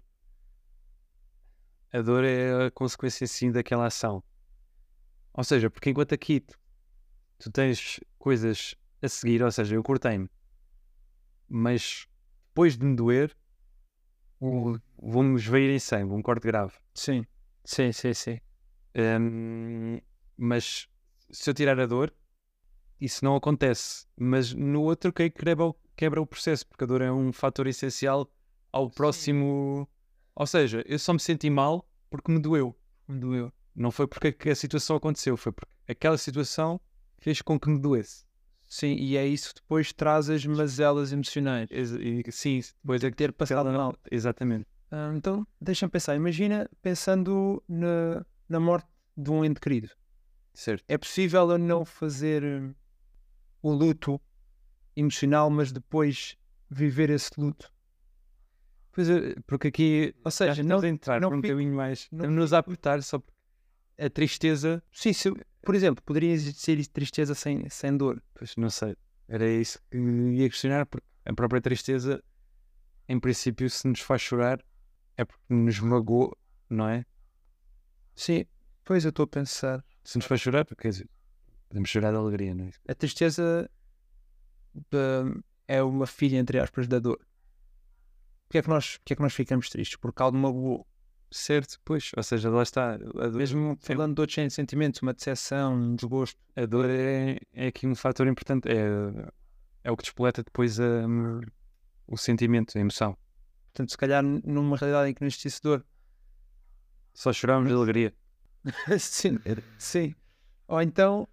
a 1.94 2.02
dor 2.02 2.24
é 2.26 2.66
a 2.66 2.72
consequência 2.72 3.26
sim 3.28 3.50
daquela 3.52 3.86
ação. 3.86 4.22
Ou 5.34 5.44
seja, 5.44 5.70
porque 5.70 5.90
enquanto 5.90 6.14
aqui 6.14 6.40
tu, 6.42 6.58
tu 7.40 7.52
tens 7.52 8.00
coisas 8.20 8.76
a 9.02 9.10
seguir, 9.10 9.44
ou 9.44 9.52
seja, 9.52 9.76
eu 9.76 9.84
cortei-me, 9.84 10.30
mas 11.48 12.08
depois 12.50 12.78
de 12.78 12.86
me 12.86 12.96
doer, 12.96 13.36
vou-me 14.40 15.36
esvair 15.38 15.70
em 15.70 15.80
sangue, 15.80 16.14
um 16.14 16.22
corte 16.22 16.46
grave. 16.48 16.74
Sim, 16.94 17.26
sim, 17.64 17.92
sim, 17.92 18.14
sim. 18.14 18.40
Hum, 18.96 20.00
mas 20.38 20.88
se 21.32 21.50
eu 21.50 21.54
tirar 21.54 21.80
a 21.80 21.86
dor, 21.86 22.14
isso 23.02 23.26
não 23.26 23.36
acontece. 23.38 24.08
Mas 24.18 24.54
no 24.54 24.84
outro 24.84 25.14
que 25.14 25.30
quebra, 25.32 25.66
o- 25.68 25.76
quebra 26.02 26.20
o 26.20 26.26
processo, 26.26 26.66
porque 26.66 26.84
a 26.84 26.88
dor 26.88 27.04
é 27.04 27.12
um 27.12 27.32
fator 27.32 27.68
essencial 27.68 28.28
ao 28.72 28.90
próximo. 28.90 29.88
Ou 30.34 30.48
seja, 30.48 30.84
eu 30.88 30.98
só 30.98 31.14
me 31.14 31.20
senti 31.20 31.48
mal 31.48 31.88
porque 32.10 32.32
me 32.32 32.40
doeu. 32.40 32.76
Me 33.08 33.20
doeu. 33.20 33.54
Não 33.76 33.92
foi 33.92 34.08
porque 34.08 34.32
que 34.32 34.50
a 34.50 34.56
situação 34.56 34.96
aconteceu, 34.96 35.38
foi 35.38 35.52
porque 35.52 35.72
aquela 35.88 36.18
situação 36.18 36.82
fez 37.20 37.40
com 37.44 37.60
que 37.60 37.70
me 37.70 37.80
doesse. 37.80 38.26
Sim, 38.68 38.96
e 38.96 39.16
é 39.16 39.28
isso 39.28 39.50
que 39.50 39.62
depois 39.62 39.94
traz 39.94 40.28
as 40.28 40.44
mazelas 40.44 41.12
emocionais. 41.12 41.70
E, 41.72 42.24
sim, 42.32 42.62
depois 42.82 43.04
é 43.04 43.12
que 43.12 43.18
Ter 43.18 43.32
passado 43.32 43.72
mal. 43.72 43.96
Exatamente. 44.10 44.66
Ah, 44.90 45.14
então, 45.16 45.46
deixa-me 45.62 45.92
pensar. 45.92 46.16
Imagina 46.16 46.68
pensando 46.82 47.62
na, 47.70 48.26
na 48.50 48.60
morte 48.60 48.88
de 49.16 49.30
um 49.30 49.46
ente 49.46 49.60
querido. 49.60 49.92
Certo. 50.52 50.84
É 50.88 50.98
possível 50.98 51.52
eu 51.52 51.60
não 51.60 51.86
fazer 51.86 52.44
hum, 52.44 52.74
o 53.62 53.72
luto 53.72 54.20
emocional, 54.96 55.50
mas 55.50 55.72
depois 55.72 56.38
viver 56.70 57.10
esse 57.10 57.32
luto? 57.38 57.72
Pois 58.92 59.10
é, 59.10 59.36
porque 59.48 59.68
aqui, 59.70 60.16
Ou 60.24 60.32
seja, 60.32 60.56
já 60.56 60.64
não- 60.64 60.84
entrar 60.84 61.22
não 61.22 61.30
por 61.30 61.38
um 61.38 61.42
fico- 61.42 61.54
bocadinho 61.54 61.76
mais. 61.76 62.08
não 62.12 62.44
a 62.54 62.58
apertar 62.58 63.02
só 63.04 63.20
porque 63.20 63.38
a 63.98 64.10
tristeza 64.10 64.84
Sim, 64.92 65.14
se, 65.14 65.32
por 65.64 65.76
exemplo, 65.76 66.04
poderia 66.04 66.32
existir 66.32 66.86
tristeza 66.88 67.34
sem, 67.34 67.70
sem 67.70 67.96
dor. 67.96 68.22
Pois 68.34 68.56
não 68.58 68.70
sei. 68.70 68.96
Era 69.30 69.48
isso 69.50 69.80
que 69.90 69.98
ia 69.98 70.50
questionar, 70.50 70.86
porque 70.86 71.08
a 71.26 71.34
própria 71.34 71.62
tristeza, 71.62 72.22
em 73.08 73.18
princípio, 73.20 73.70
se 73.70 73.88
nos 73.88 74.02
faz 74.02 74.22
chorar, 74.22 74.60
é 75.16 75.24
porque 75.24 75.42
nos 75.50 75.80
magoou, 75.80 76.38
não 76.70 76.90
é? 76.90 77.06
Sim, 78.16 78.46
pois 78.84 79.06
eu 79.06 79.10
estou 79.10 79.24
a 79.24 79.28
pensar. 79.28 79.86
Se 80.04 80.18
nos 80.18 80.26
faz 80.26 80.42
chorar, 80.42 80.66
quer 80.66 80.90
dizer, 80.90 81.10
podemos 81.70 81.90
chorar 81.90 82.12
de 82.12 82.18
alegria, 82.18 82.54
não 82.54 82.66
é? 82.66 82.72
A 82.90 82.94
tristeza 82.96 83.70
hum, 84.76 85.42
é 85.68 85.82
uma 85.82 86.08
filha, 86.08 86.38
entre 86.38 86.60
aspas, 86.60 86.88
da 86.88 87.00
dor. 87.00 87.20
Porquê 88.48 88.58
é 88.58 88.62
que 88.62 88.70
nós, 88.70 88.98
porquê 88.98 89.14
é 89.14 89.16
que 89.16 89.22
nós 89.22 89.34
ficamos 89.34 89.70
tristes? 89.70 89.98
Porque 89.98 90.22
algo 90.22 90.38
magoou. 90.38 90.88
Certo, 91.34 91.80
pois, 91.86 92.12
ou 92.18 92.24
seja, 92.24 92.50
lá 92.50 92.62
está. 92.62 92.98
Dor, 92.98 93.32
Mesmo 93.32 93.78
falando 93.80 94.16
de 94.16 94.22
outros 94.22 94.54
sentimentos, 94.54 95.02
uma 95.02 95.14
decepção, 95.14 95.74
um 95.74 95.96
desgosto. 95.96 96.38
a 96.58 96.66
dor 96.66 96.90
é, 96.90 97.38
é 97.54 97.68
aqui 97.68 97.88
um 97.88 97.96
fator 97.96 98.28
importante, 98.28 98.68
é, 98.68 99.32
é 99.86 99.92
o 99.92 99.96
que 99.96 100.04
despoleta 100.04 100.44
depois 100.44 100.78
a, 100.78 101.08
o 102.06 102.18
sentimento, 102.18 102.78
a 102.78 102.82
emoção. 102.82 103.18
Portanto, 103.72 103.92
se 103.92 103.98
calhar 103.98 104.22
numa 104.22 104.76
realidade 104.76 105.10
em 105.10 105.14
que 105.14 105.22
não 105.22 105.28
existisse 105.28 105.62
dor. 105.62 105.86
Só 107.14 107.32
choramos 107.32 107.70
de 107.70 107.76
alegria. 107.76 108.14
sim, 109.00 109.40
sim. 109.78 110.16
Ou 110.68 110.82
então 110.82 111.28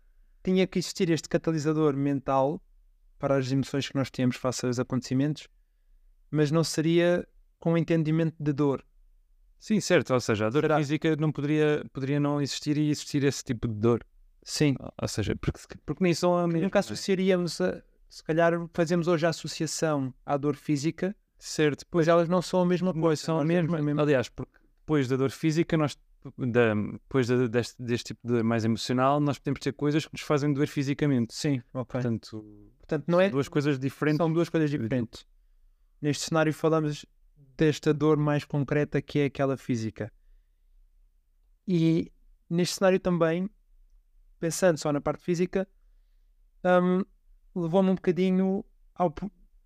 tinha 0.45 0.67
que 0.67 0.79
existir 0.79 1.11
este 1.11 1.29
catalisador 1.29 1.97
mental 1.97 2.63
para 3.19 3.37
as 3.37 3.51
emoções 3.51 3.89
que 3.89 3.95
nós 3.97 4.11
temos 4.11 4.37
face 4.37 4.65
aos 4.67 4.79
acontecimentos, 4.79 5.49
mas 6.31 6.51
não 6.51 6.63
seria 6.65 7.27
com 7.59 7.77
entendimento 7.77 8.37
de 8.39 8.53
dor. 8.53 8.85
Sim, 9.59 9.81
certo, 9.81 10.15
ou 10.15 10.21
seja, 10.21 10.47
a 10.47 10.51
dor 10.51 10.63
Será? 10.63 10.77
física 10.77 11.17
não 11.17 11.33
poderia, 11.33 11.85
poderia 11.93 12.21
não 12.21 12.41
existir 12.41 12.77
e 12.79 12.91
existir 12.91 13.25
esse 13.25 13.43
tipo 13.43 13.67
de 13.67 13.75
dor. 13.75 14.05
Sim. 14.45 14.77
Ou 15.03 15.09
seja, 15.09 15.35
porque, 15.37 15.59
porque 15.85 16.03
nem 16.05 16.15
são 16.15 16.37
a 16.39 16.47
mesma. 16.47 16.63
Nunca 16.63 16.79
associaríamos 16.79 17.61
a. 17.61 17.83
Se 18.09 18.23
calhar 18.25 18.53
fazemos 18.73 19.07
hoje 19.09 19.27
a 19.27 19.31
associação 19.31 20.15
à 20.25 20.37
dor 20.37 20.57
física, 20.57 21.15
Certo, 21.41 21.85
pois 21.91 22.09
elas 22.09 22.29
não 22.29 22.41
são 22.43 22.63
a 22.63 22.67
mesma 22.67 22.93
Pois 22.93 23.03
coisa. 23.03 23.23
são 23.23 23.39
a 23.39 23.45
mesma. 23.45 23.79
a 23.79 23.83
mesma- 23.83 24.03
Aliás, 24.03 24.29
porque 24.29 24.51
depois 24.81 25.07
da 25.09 25.17
dor 25.17 25.31
física, 25.31 25.77
nós, 25.77 25.97
da, 26.37 26.75
depois 26.75 27.29
da- 27.29 27.47
deste, 27.47 27.81
deste 27.83 28.07
tipo 28.09 28.21
de 28.27 28.33
dor 28.35 28.43
mais 28.45 28.65
emocional, 28.65 29.21
nós 29.21 29.39
podemos 29.39 29.61
ter 29.61 29.73
coisas 29.73 30.07
que 30.07 30.13
nos 30.15 30.23
fazem 30.23 30.53
doer 30.53 30.67
fisicamente. 30.69 31.35
Sim, 31.35 31.63
ok. 31.75 32.01
Portanto, 32.01 32.45
Portanto, 32.89 33.05
não 33.07 33.21
é, 33.21 33.29
duas 33.29 33.49
coisas 33.49 33.79
diferentes. 33.79 34.17
são 34.17 34.33
duas 34.33 34.49
coisas 34.49 34.71
diferentes. 34.71 35.27
Neste 36.01 36.25
cenário 36.25 36.55
falamos 36.55 37.05
desta 37.55 37.93
dor 37.93 38.17
mais 38.17 38.45
concreta 38.45 39.03
que 39.03 39.19
é 39.19 39.25
aquela 39.27 39.59
física. 39.59 40.11
E 41.67 42.11
neste 42.49 42.77
cenário 42.77 42.99
também, 42.99 43.51
pensando 44.41 44.79
só 44.79 44.91
na 44.91 45.03
parte 45.03 45.23
física, 45.23 45.69
hum, 46.65 47.05
levou-me 47.55 47.91
um 47.91 47.95
bocadinho 47.95 48.65
ao 48.95 49.15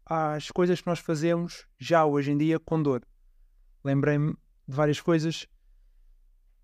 às 0.04 0.50
coisas 0.50 0.80
que 0.80 0.86
nós 0.88 0.98
fazemos 0.98 1.64
já 1.78 2.04
hoje 2.04 2.32
em 2.32 2.36
dia 2.36 2.58
com 2.58 2.82
dor. 2.82 3.06
Lembrei-me 3.84 4.32
de 4.32 4.74
várias 4.74 5.00
coisas. 5.00 5.46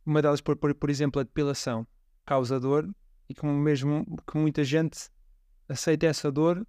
Uma 0.04 0.20
delas, 0.20 0.40
por, 0.40 0.56
por, 0.56 0.74
por 0.74 0.90
exemplo, 0.90 1.20
a 1.20 1.22
depilação 1.22 1.86
causa 2.26 2.58
dor 2.58 2.90
e 3.28 3.34
como 3.34 3.52
mesmo 3.52 4.04
que 4.26 4.36
muita 4.36 4.64
gente 4.64 5.08
aceita 5.68 6.06
essa 6.06 6.30
dor 6.30 6.66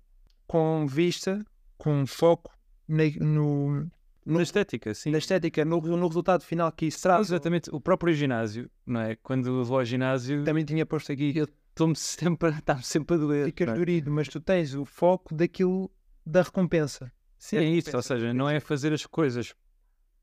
com 0.48 0.86
vista, 0.88 1.46
com 1.78 2.06
foco 2.06 2.52
na, 2.88 3.04
no, 3.20 3.90
Na 4.26 4.42
estética, 4.42 4.94
sim. 4.94 5.12
na 5.12 5.20
estética, 5.20 5.64
no, 5.64 5.80
no 5.80 6.08
resultado 6.08 6.44
final 6.44 6.72
que 6.72 6.88
isso 6.88 7.02
traz. 7.02 7.28
Exatamente. 7.28 7.70
O 7.74 7.80
próprio 7.80 8.14
ginásio, 8.14 8.70
não 8.86 9.02
é? 9.02 9.16
Quando 9.16 9.64
vou 9.64 9.80
ao 9.80 9.86
ginásio, 9.86 10.44
Também 10.44 10.66
tinha 10.66 10.86
posto 10.86 11.12
aqui, 11.12 11.34
estou-me 11.38 11.96
sempre, 11.96 12.52
sempre 12.84 13.16
a 13.16 13.20
doer. 13.20 13.46
ficas 13.46 13.70
é? 13.70 13.74
dorido, 13.74 14.12
mas 14.12 14.28
tu 14.28 14.40
tens 14.42 14.74
o 14.74 14.86
foco 14.86 15.34
daquilo 15.36 15.92
da 16.26 16.42
recompensa. 16.42 17.12
Sim, 17.38 17.58
é 17.58 17.64
isso. 17.64 17.96
Ou 17.96 18.02
seja, 18.02 18.34
não 18.34 18.50
é 18.50 18.60
fazer 18.60 18.92
as 18.92 19.06
coisas 19.06 19.56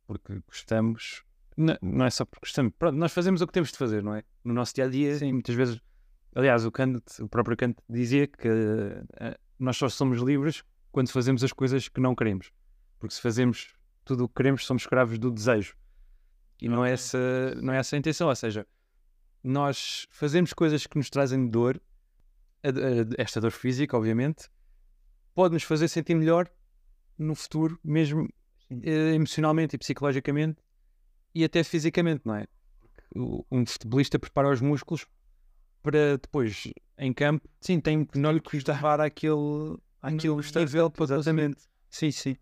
porque 0.06 0.40
gostamos. 0.46 1.22
Não, 1.56 1.76
não 1.80 2.04
é 2.04 2.10
só 2.10 2.24
porque 2.24 2.46
gostamos. 2.46 2.72
Pronto, 2.78 2.96
nós 2.96 3.12
fazemos 3.12 3.40
o 3.40 3.46
que 3.46 3.52
temos 3.52 3.72
de 3.72 3.78
fazer, 3.78 4.02
não 4.02 4.14
é? 4.14 4.22
No 4.44 4.52
nosso 4.52 4.74
dia 4.74 4.84
a 4.84 4.88
dia, 4.88 5.16
Sim. 5.16 5.32
muitas 5.32 5.54
vezes. 5.54 5.80
Aliás, 6.36 6.66
o 6.66 6.70
Kant, 6.70 7.02
o 7.22 7.28
próprio 7.30 7.56
Kant 7.56 7.78
dizia 7.88 8.26
que 8.26 8.46
eh, 8.46 9.38
nós 9.58 9.78
só 9.78 9.88
somos 9.88 10.20
livres 10.20 10.62
quando 10.92 11.08
fazemos 11.08 11.42
as 11.42 11.50
coisas 11.50 11.88
que 11.88 11.98
não 11.98 12.14
queremos. 12.14 12.52
Porque 12.98 13.14
se 13.14 13.22
fazemos 13.22 13.74
tudo 14.04 14.24
o 14.24 14.28
que 14.28 14.34
queremos, 14.34 14.66
somos 14.66 14.82
escravos 14.82 15.18
do 15.18 15.30
desejo. 15.30 15.74
E 16.60 16.68
não 16.68 16.84
é 16.84 16.92
essa, 16.92 17.18
não 17.62 17.72
é 17.72 17.78
essa 17.78 17.96
a 17.96 17.98
intenção. 17.98 18.28
Ou 18.28 18.36
seja, 18.36 18.66
nós 19.42 20.06
fazemos 20.10 20.52
coisas 20.52 20.86
que 20.86 20.98
nos 20.98 21.08
trazem 21.08 21.48
dor, 21.48 21.80
esta 23.16 23.40
dor 23.40 23.50
física, 23.50 23.96
obviamente, 23.96 24.50
pode 25.34 25.54
nos 25.54 25.62
fazer 25.62 25.88
sentir 25.88 26.14
melhor 26.14 26.50
no 27.18 27.34
futuro, 27.34 27.80
mesmo 27.82 28.28
eh, 28.70 29.14
emocionalmente 29.14 29.74
e 29.74 29.78
psicologicamente 29.78 30.62
e 31.34 31.44
até 31.44 31.64
fisicamente, 31.64 32.26
não 32.26 32.34
é? 32.34 32.46
Um 33.50 33.64
futebolista 33.64 34.18
prepara 34.18 34.50
os 34.50 34.60
músculos 34.60 35.06
para 35.86 36.18
depois, 36.18 36.64
em 36.98 37.12
campo, 37.12 37.48
Sim, 37.60 37.78
tem 37.78 38.04
que 38.04 38.18
não 38.18 38.32
lhe 38.32 38.40
àquele, 39.00 39.78
àquele 40.02 40.34
gostar 40.34 40.60
nível 40.60 40.92
exatamente. 41.00 41.62
Sim, 41.88 42.10
sim. 42.10 42.36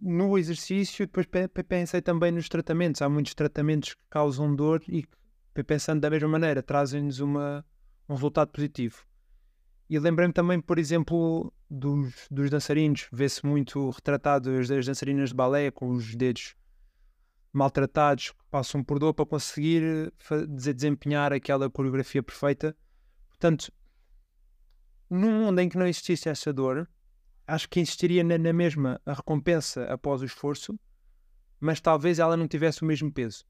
No 0.00 0.36
exercício, 0.36 1.06
depois 1.06 1.24
pe- 1.24 1.46
pe- 1.46 1.62
pensei 1.62 2.02
também 2.02 2.32
nos 2.32 2.48
tratamentos. 2.48 3.00
Há 3.00 3.08
muitos 3.08 3.32
tratamentos 3.34 3.94
que 3.94 4.02
causam 4.10 4.52
dor 4.56 4.82
e 4.88 5.04
que, 5.04 5.16
pe- 5.54 5.62
pensando 5.62 6.00
da 6.00 6.10
mesma 6.10 6.28
maneira, 6.28 6.60
trazem-nos 6.64 7.20
uma, 7.20 7.64
um 8.08 8.14
resultado 8.14 8.48
positivo. 8.48 9.04
E 9.88 9.96
lembrei-me 10.00 10.32
também, 10.32 10.60
por 10.60 10.80
exemplo, 10.80 11.52
dos, 11.70 12.26
dos 12.28 12.50
dançarinos. 12.50 13.06
Vê-se 13.12 13.46
muito 13.46 13.88
retratado 13.90 14.50
as, 14.50 14.68
as 14.68 14.84
dançarinas 14.84 15.28
de 15.28 15.36
balé 15.36 15.70
com 15.70 15.90
os 15.90 16.16
dedos 16.16 16.56
maltratados, 17.52 18.30
que 18.30 18.44
passam 18.50 18.82
por 18.82 18.98
dor 18.98 19.12
para 19.14 19.26
conseguir 19.26 20.12
dese- 20.48 20.72
desempenhar 20.74 21.32
aquela 21.32 21.68
coreografia 21.70 22.22
perfeita. 22.22 22.76
Portanto, 23.28 23.72
num 25.10 25.44
mundo 25.44 25.58
em 25.60 25.68
que 25.68 25.76
não 25.76 25.86
existisse 25.86 26.28
essa 26.28 26.52
dor, 26.52 26.88
acho 27.46 27.68
que 27.68 27.80
existiria 27.80 28.24
na, 28.24 28.38
na 28.38 28.52
mesma 28.52 29.00
a 29.04 29.12
recompensa 29.12 29.84
após 29.84 30.22
o 30.22 30.24
esforço, 30.24 30.78
mas 31.60 31.80
talvez 31.80 32.18
ela 32.18 32.36
não 32.36 32.48
tivesse 32.48 32.82
o 32.82 32.86
mesmo 32.86 33.12
peso. 33.12 33.44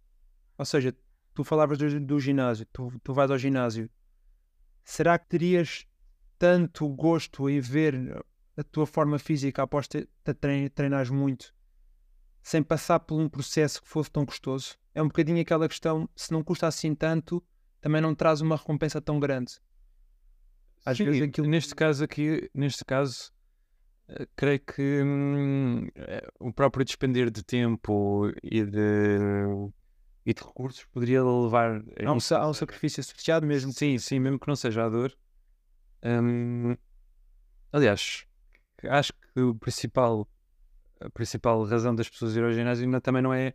Ou 0.58 0.64
seja, 0.64 0.94
tu 1.32 1.44
falavas 1.44 1.78
do, 1.78 2.00
do 2.00 2.18
ginásio, 2.20 2.66
tu, 2.72 2.92
tu 3.02 3.14
vais 3.14 3.30
ao 3.30 3.38
ginásio, 3.38 3.88
será 4.84 5.18
que 5.18 5.28
terias 5.28 5.86
tanto 6.38 6.88
gosto 6.88 7.48
em 7.48 7.60
ver 7.60 7.94
a 8.56 8.62
tua 8.64 8.86
forma 8.86 9.18
física 9.18 9.62
após 9.62 9.86
te, 9.86 10.08
te 10.24 10.34
trein- 10.34 10.68
treinares 10.68 11.08
muito, 11.08 11.54
sem 12.42 12.62
passar 12.62 13.00
por 13.00 13.20
um 13.20 13.28
processo 13.28 13.80
que 13.82 13.88
fosse 13.88 14.10
tão 14.10 14.26
custoso? 14.26 14.76
É 14.94 15.02
um 15.02 15.06
bocadinho 15.06 15.40
aquela 15.40 15.68
questão, 15.68 16.08
se 16.14 16.32
não 16.32 16.42
custa 16.42 16.66
assim 16.66 16.94
tanto, 16.94 17.42
também 17.80 18.00
não 18.00 18.14
traz 18.14 18.40
uma 18.40 18.56
recompensa 18.56 19.00
tão 19.00 19.18
grande. 19.20 19.54
Às 20.84 20.98
Sim, 20.98 21.04
vezes 21.04 21.22
aquilo- 21.22 21.46
neste 21.48 21.74
caso 21.74 22.02
aqui, 22.04 22.50
neste 22.52 22.84
caso, 22.84 23.32
eh, 24.08 24.26
creio 24.36 24.60
que 24.60 25.02
hum, 25.02 25.86
eh, 25.94 26.28
o 26.40 26.52
próprio 26.52 26.84
despender 26.84 27.30
de 27.30 27.42
tempo 27.44 28.28
e 28.42 28.64
de, 28.64 28.78
e 30.26 30.34
de 30.34 30.42
recursos 30.42 30.84
poderia 30.86 31.22
levar 31.24 31.82
a 32.00 32.12
um, 32.12 32.16
isso. 32.16 32.34
um 32.36 32.52
sacrifício 32.54 33.00
associado 33.00 33.46
mesmo. 33.46 33.72
Sim, 33.72 33.96
sim, 33.98 34.18
mesmo 34.18 34.38
que 34.38 34.48
não 34.48 34.56
seja 34.56 34.84
a 34.84 34.88
dor. 34.88 35.16
Hum, 36.04 36.76
aliás, 37.72 38.24
acho 38.88 39.12
que 39.12 39.40
o 39.40 39.54
principal, 39.54 40.28
a 41.06 41.10
principal 41.10 41.64
razão 41.64 41.94
das 41.94 42.08
pessoas 42.08 42.36
ir 42.36 42.42
ao 42.44 42.52
ginásio 42.52 42.88
não- 42.88 43.00
também 43.00 43.22
não 43.22 43.32
é 43.32 43.54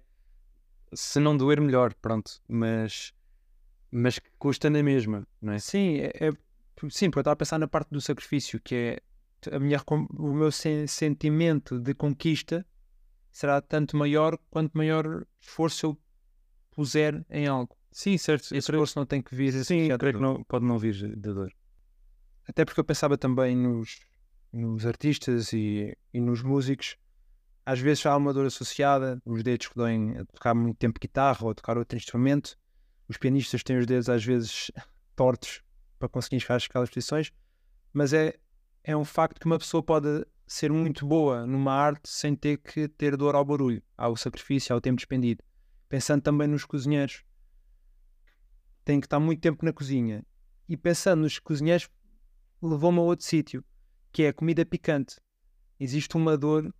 se 0.93 1.19
não 1.19 1.35
doer 1.35 1.59
melhor, 1.61 1.93
pronto, 1.95 2.31
mas, 2.47 3.13
mas 3.91 4.19
que 4.19 4.29
custa 4.39 4.69
na 4.69 4.81
mesma, 4.81 5.27
não 5.41 5.53
é? 5.53 5.59
Sim, 5.59 5.97
é, 5.99 6.27
é- 6.27 6.31
sim, 6.89 7.09
porque 7.09 7.19
eu 7.19 7.21
estava 7.21 7.33
a 7.33 7.35
pensar 7.35 7.59
na 7.59 7.67
parte 7.67 7.89
do 7.89 7.99
sacrifício, 7.99 8.59
que 8.61 8.75
é 8.75 9.55
a 9.55 9.59
minha, 9.59 9.81
o 10.17 10.33
meu 10.33 10.51
sen- 10.51 10.87
sentimento 10.87 11.79
de 11.79 11.93
conquista 11.93 12.65
será 13.31 13.61
tanto 13.61 13.95
maior 13.97 14.37
quanto 14.49 14.77
maior 14.77 15.25
esforço 15.39 15.85
eu 15.87 15.97
puser 16.71 17.25
em 17.29 17.47
algo. 17.47 17.75
Sim, 17.91 18.17
certo. 18.17 18.43
Esse 18.43 18.49
creio- 18.67 18.83
esforço 18.83 18.97
não 18.99 19.05
tem 19.05 19.21
que 19.21 19.35
vir 19.35 19.51
Sim, 19.63 19.89
creio 19.97 20.15
que 20.15 20.21
não, 20.21 20.43
pode 20.43 20.65
não 20.65 20.77
vir 20.77 21.15
da 21.17 21.33
dor. 21.33 21.51
Até 22.47 22.63
porque 22.63 22.79
eu 22.79 22.83
pensava 22.85 23.17
também 23.17 23.55
nos, 23.55 23.99
nos 24.53 24.85
artistas 24.85 25.51
e, 25.53 25.97
e 26.13 26.21
nos 26.21 26.41
músicos. 26.41 26.95
Às 27.67 27.81
vezes 27.81 28.05
há 28.05 28.15
uma 28.15 28.33
dor 28.33 28.45
associada, 28.45 29.21
os 29.25 29.43
dedos 29.43 29.67
que 29.67 29.75
doem 29.75 30.17
a 30.17 30.23
tocar 30.23 30.55
muito 30.55 30.77
tempo 30.77 31.01
guitarra 31.01 31.43
ou 31.43 31.49
a 31.51 31.53
tocar 31.53 31.77
outro 31.77 31.97
instrumento. 31.97 32.57
Os 33.09 33.17
pianistas 33.17 33.61
têm 33.61 33.77
os 33.77 33.85
dedos 33.85 34.07
às 34.07 34.23
vezes 34.23 34.71
tortos 35.17 35.61
para 35.99 36.07
conseguir 36.07 36.39
chegar 36.39 36.55
àquelas 36.55 36.89
posições. 36.89 37.29
Mas 37.91 38.13
é, 38.13 38.35
é 38.85 38.95
um 38.95 39.03
facto 39.03 39.37
que 39.37 39.45
uma 39.45 39.59
pessoa 39.59 39.83
pode 39.83 40.25
ser 40.47 40.71
muito 40.71 41.05
boa 41.05 41.45
numa 41.45 41.73
arte 41.73 42.07
sem 42.07 42.37
ter 42.37 42.55
que 42.55 42.87
ter 42.87 43.17
dor 43.17 43.35
ao 43.35 43.43
barulho, 43.43 43.83
ao 43.97 44.15
sacrifício, 44.15 44.73
ao 44.73 44.79
tempo 44.79 44.95
despendido. 44.95 45.43
Pensando 45.89 46.21
também 46.21 46.47
nos 46.47 46.63
cozinheiros, 46.63 47.25
têm 48.85 49.01
que 49.01 49.07
estar 49.07 49.19
muito 49.19 49.41
tempo 49.41 49.65
na 49.65 49.73
cozinha. 49.73 50.25
E 50.69 50.77
pensando 50.77 51.23
nos 51.23 51.37
cozinheiros, 51.37 51.89
levou-me 52.61 52.99
a 52.99 53.01
outro 53.01 53.25
sítio, 53.25 53.61
que 54.13 54.23
é 54.23 54.29
a 54.29 54.33
comida 54.33 54.65
picante. 54.65 55.17
Existe 55.77 56.15
uma 56.15 56.37
dor 56.37 56.73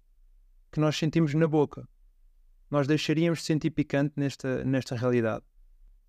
que 0.78 0.82
nós 0.82 0.96
sentimos 0.96 1.34
na 1.34 1.48
boca. 1.48 1.90
Nós 2.70 2.86
deixaríamos 2.86 3.40
de 3.40 3.46
sentir 3.46 3.72
picante 3.72 4.14
nesta, 4.16 4.64
nesta 4.64 4.96
realidade. 4.96 5.44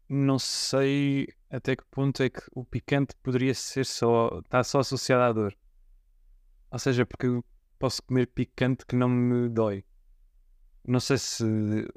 Não 0.07 0.39
sei 0.39 1.27
até 1.49 1.75
que 1.75 1.85
ponto 1.91 2.23
é 2.23 2.29
que 2.29 2.43
o 2.53 2.67
picante 2.67 3.15
poderia 3.23 3.55
ser 3.55 3.87
só. 3.87 4.41
está 4.45 4.63
só 4.63 4.81
associado 4.81 5.23
à 5.23 5.33
dor. 5.33 5.57
Ou 6.71 6.79
seja, 6.79 7.07
porque 7.07 7.29
eu 7.29 7.43
posso 7.79 8.03
comer 8.03 8.27
picante 8.27 8.85
que 8.85 8.95
não 8.95 9.09
me 9.09 9.49
dói. 9.49 9.83
Não 10.87 11.01
sei 11.01 11.17
se. 11.17 11.45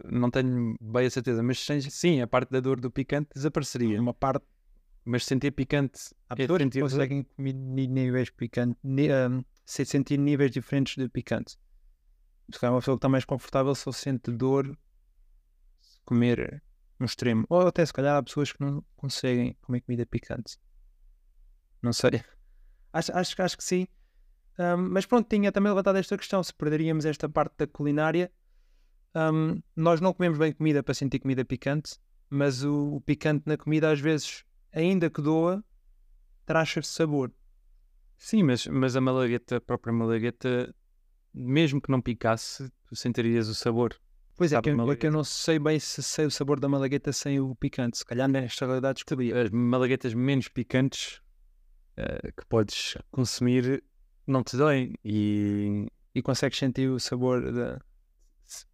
não 0.09 0.31
tenho 0.31 0.77
bem 0.79 1.07
a 1.07 1.09
certeza, 1.09 1.43
mas 1.43 1.59
sim, 1.59 1.81
sim, 1.81 2.21
a 2.21 2.27
parte 2.27 2.51
da 2.51 2.61
dor 2.61 2.79
do 2.79 2.89
picante 2.89 3.31
desapareceria. 3.35 3.99
Uma 3.99 4.13
parte 4.13 4.45
Mas 5.03 5.25
sentir 5.25 5.51
picante. 5.51 5.99
há 6.29 6.35
é 6.35 6.37
pessoas 6.37 6.57
que 6.57 6.63
sentir 6.63 6.79
dor. 6.79 6.89
conseguem 6.89 7.23
comer 7.23 7.53
níveis 7.53 8.29
picantes, 8.29 8.79
se 9.65 9.83
sentir 9.83 10.17
níveis 10.17 10.51
diferentes 10.51 10.95
de 10.95 11.09
picante. 11.09 11.57
Se 12.51 12.59
calhar 12.59 12.73
uma 12.73 12.79
pessoa 12.79 12.95
que 12.95 12.99
está 12.99 13.09
mais 13.09 13.25
confortável 13.25 13.73
só 13.75 13.91
sente 13.91 14.31
dor 14.31 14.77
se 15.79 15.99
comer 16.05 16.61
no 16.99 17.05
extremo. 17.05 17.45
Ou 17.49 17.67
até 17.67 17.85
se 17.85 17.93
calhar 17.93 18.17
há 18.17 18.23
pessoas 18.23 18.51
que 18.51 18.61
não 18.61 18.83
conseguem 18.95 19.57
comer 19.61 19.81
comida 19.81 20.05
picante. 20.05 20.57
Não 21.81 21.93
sei. 21.93 22.23
Acho, 22.93 23.13
acho, 23.13 23.41
acho 23.41 23.57
que 23.57 23.63
sim. 23.63 23.87
Ahm, 24.57 24.89
mas 24.91 25.05
pronto, 25.05 25.29
tinha 25.29 25.49
também 25.49 25.71
levantado 25.71 25.97
esta 25.97 26.17
questão: 26.17 26.43
se 26.43 26.53
perderíamos 26.53 27.05
esta 27.05 27.29
parte 27.29 27.55
da 27.57 27.65
culinária. 27.65 28.29
Ahm, 29.15 29.61
nós 29.73 30.01
não 30.01 30.13
comemos 30.13 30.37
bem 30.37 30.51
comida 30.51 30.83
para 30.83 30.93
sentir 30.93 31.19
comida 31.19 31.45
picante, 31.45 31.97
mas 32.29 32.65
o, 32.65 32.95
o 32.95 33.01
picante 33.01 33.43
na 33.45 33.55
comida, 33.55 33.89
às 33.89 34.01
vezes, 34.01 34.43
ainda 34.73 35.09
que 35.09 35.21
doa, 35.21 35.63
traz 36.45 36.73
sabor. 36.83 37.31
Sim, 38.17 38.43
mas, 38.43 38.67
mas 38.67 38.95
a 38.95 39.01
malagueta, 39.01 39.57
a 39.57 39.61
própria 39.61 39.93
malagueta, 39.93 40.75
mesmo 41.33 41.81
que 41.81 41.91
não 41.91 42.01
picasse, 42.01 42.71
tu 42.87 42.95
sentirias 42.95 43.47
o 43.47 43.55
sabor. 43.55 43.95
Pois 44.35 44.51
é, 44.53 44.61
que 44.61 44.69
eu, 44.69 44.91
é 44.91 44.95
que 44.95 45.07
eu 45.07 45.11
não 45.11 45.23
sei 45.23 45.59
bem 45.59 45.79
se 45.79 46.01
sei 46.01 46.25
o 46.25 46.31
sabor 46.31 46.59
da 46.59 46.67
malagueta 46.67 47.13
sem 47.13 47.39
o 47.39 47.53
picante. 47.55 47.99
Se 47.99 48.05
calhar 48.05 48.27
nesta 48.27 48.65
realidade 48.65 48.95
descobria. 48.95 49.43
As 49.43 49.49
malaguetas 49.51 50.13
menos 50.13 50.47
picantes 50.47 51.21
eh, 51.95 52.31
que 52.31 52.45
podes 52.47 52.97
consumir 53.11 53.83
não 54.25 54.43
te 54.43 54.57
doem. 54.57 54.95
E 55.05 55.87
E 56.15 56.21
consegues 56.21 56.57
sentir 56.57 56.89
o 56.89 56.99
sabor 56.99 57.51
da. 57.51 57.79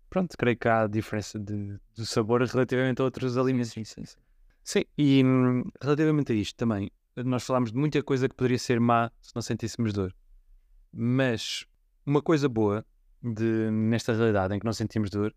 pronto, 0.10 0.38
creio 0.38 0.58
que 0.58 0.68
há 0.70 0.88
diferença 0.88 1.38
de, 1.38 1.78
do 1.96 2.06
sabor 2.06 2.42
relativamente 2.42 3.02
a 3.02 3.06
outros 3.06 3.38
alimentos. 3.38 3.72
Sim, 3.72 3.84
sim, 3.84 4.06
sim. 4.06 4.18
Sim, 4.64 4.84
e 4.98 5.24
hum, 5.24 5.64
relativamente 5.82 6.32
a 6.32 6.36
isto 6.36 6.56
também, 6.56 6.90
nós 7.16 7.44
falámos 7.44 7.72
de 7.72 7.78
muita 7.78 8.02
coisa 8.04 8.28
que 8.30 8.36
poderia 8.36 8.60
ser 8.60 8.80
má 8.80 9.12
se 9.22 9.34
não 9.36 9.42
sentíssemos 9.42 9.92
dor. 9.94 10.14
Mas 10.94 11.66
uma 12.08 12.22
coisa 12.22 12.48
boa 12.48 12.86
de, 13.22 13.70
nesta 13.70 14.14
realidade 14.14 14.56
em 14.56 14.60
que 14.60 14.66
não 14.66 14.72
sentimos 14.72 15.10
dor 15.10 15.36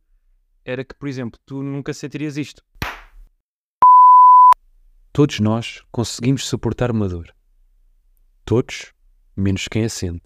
era 0.64 0.84
que, 0.84 0.94
por 0.94 1.08
exemplo, 1.08 1.40
tu 1.44 1.64
nunca 1.64 1.92
sentirias 1.92 2.36
isto. 2.36 2.62
Todos 5.12 5.40
nós 5.40 5.82
conseguimos 5.90 6.46
suportar 6.46 6.92
uma 6.92 7.08
dor. 7.08 7.34
Todos 8.44 8.94
menos 9.36 9.66
quem 9.66 9.84
assente. 9.84 10.22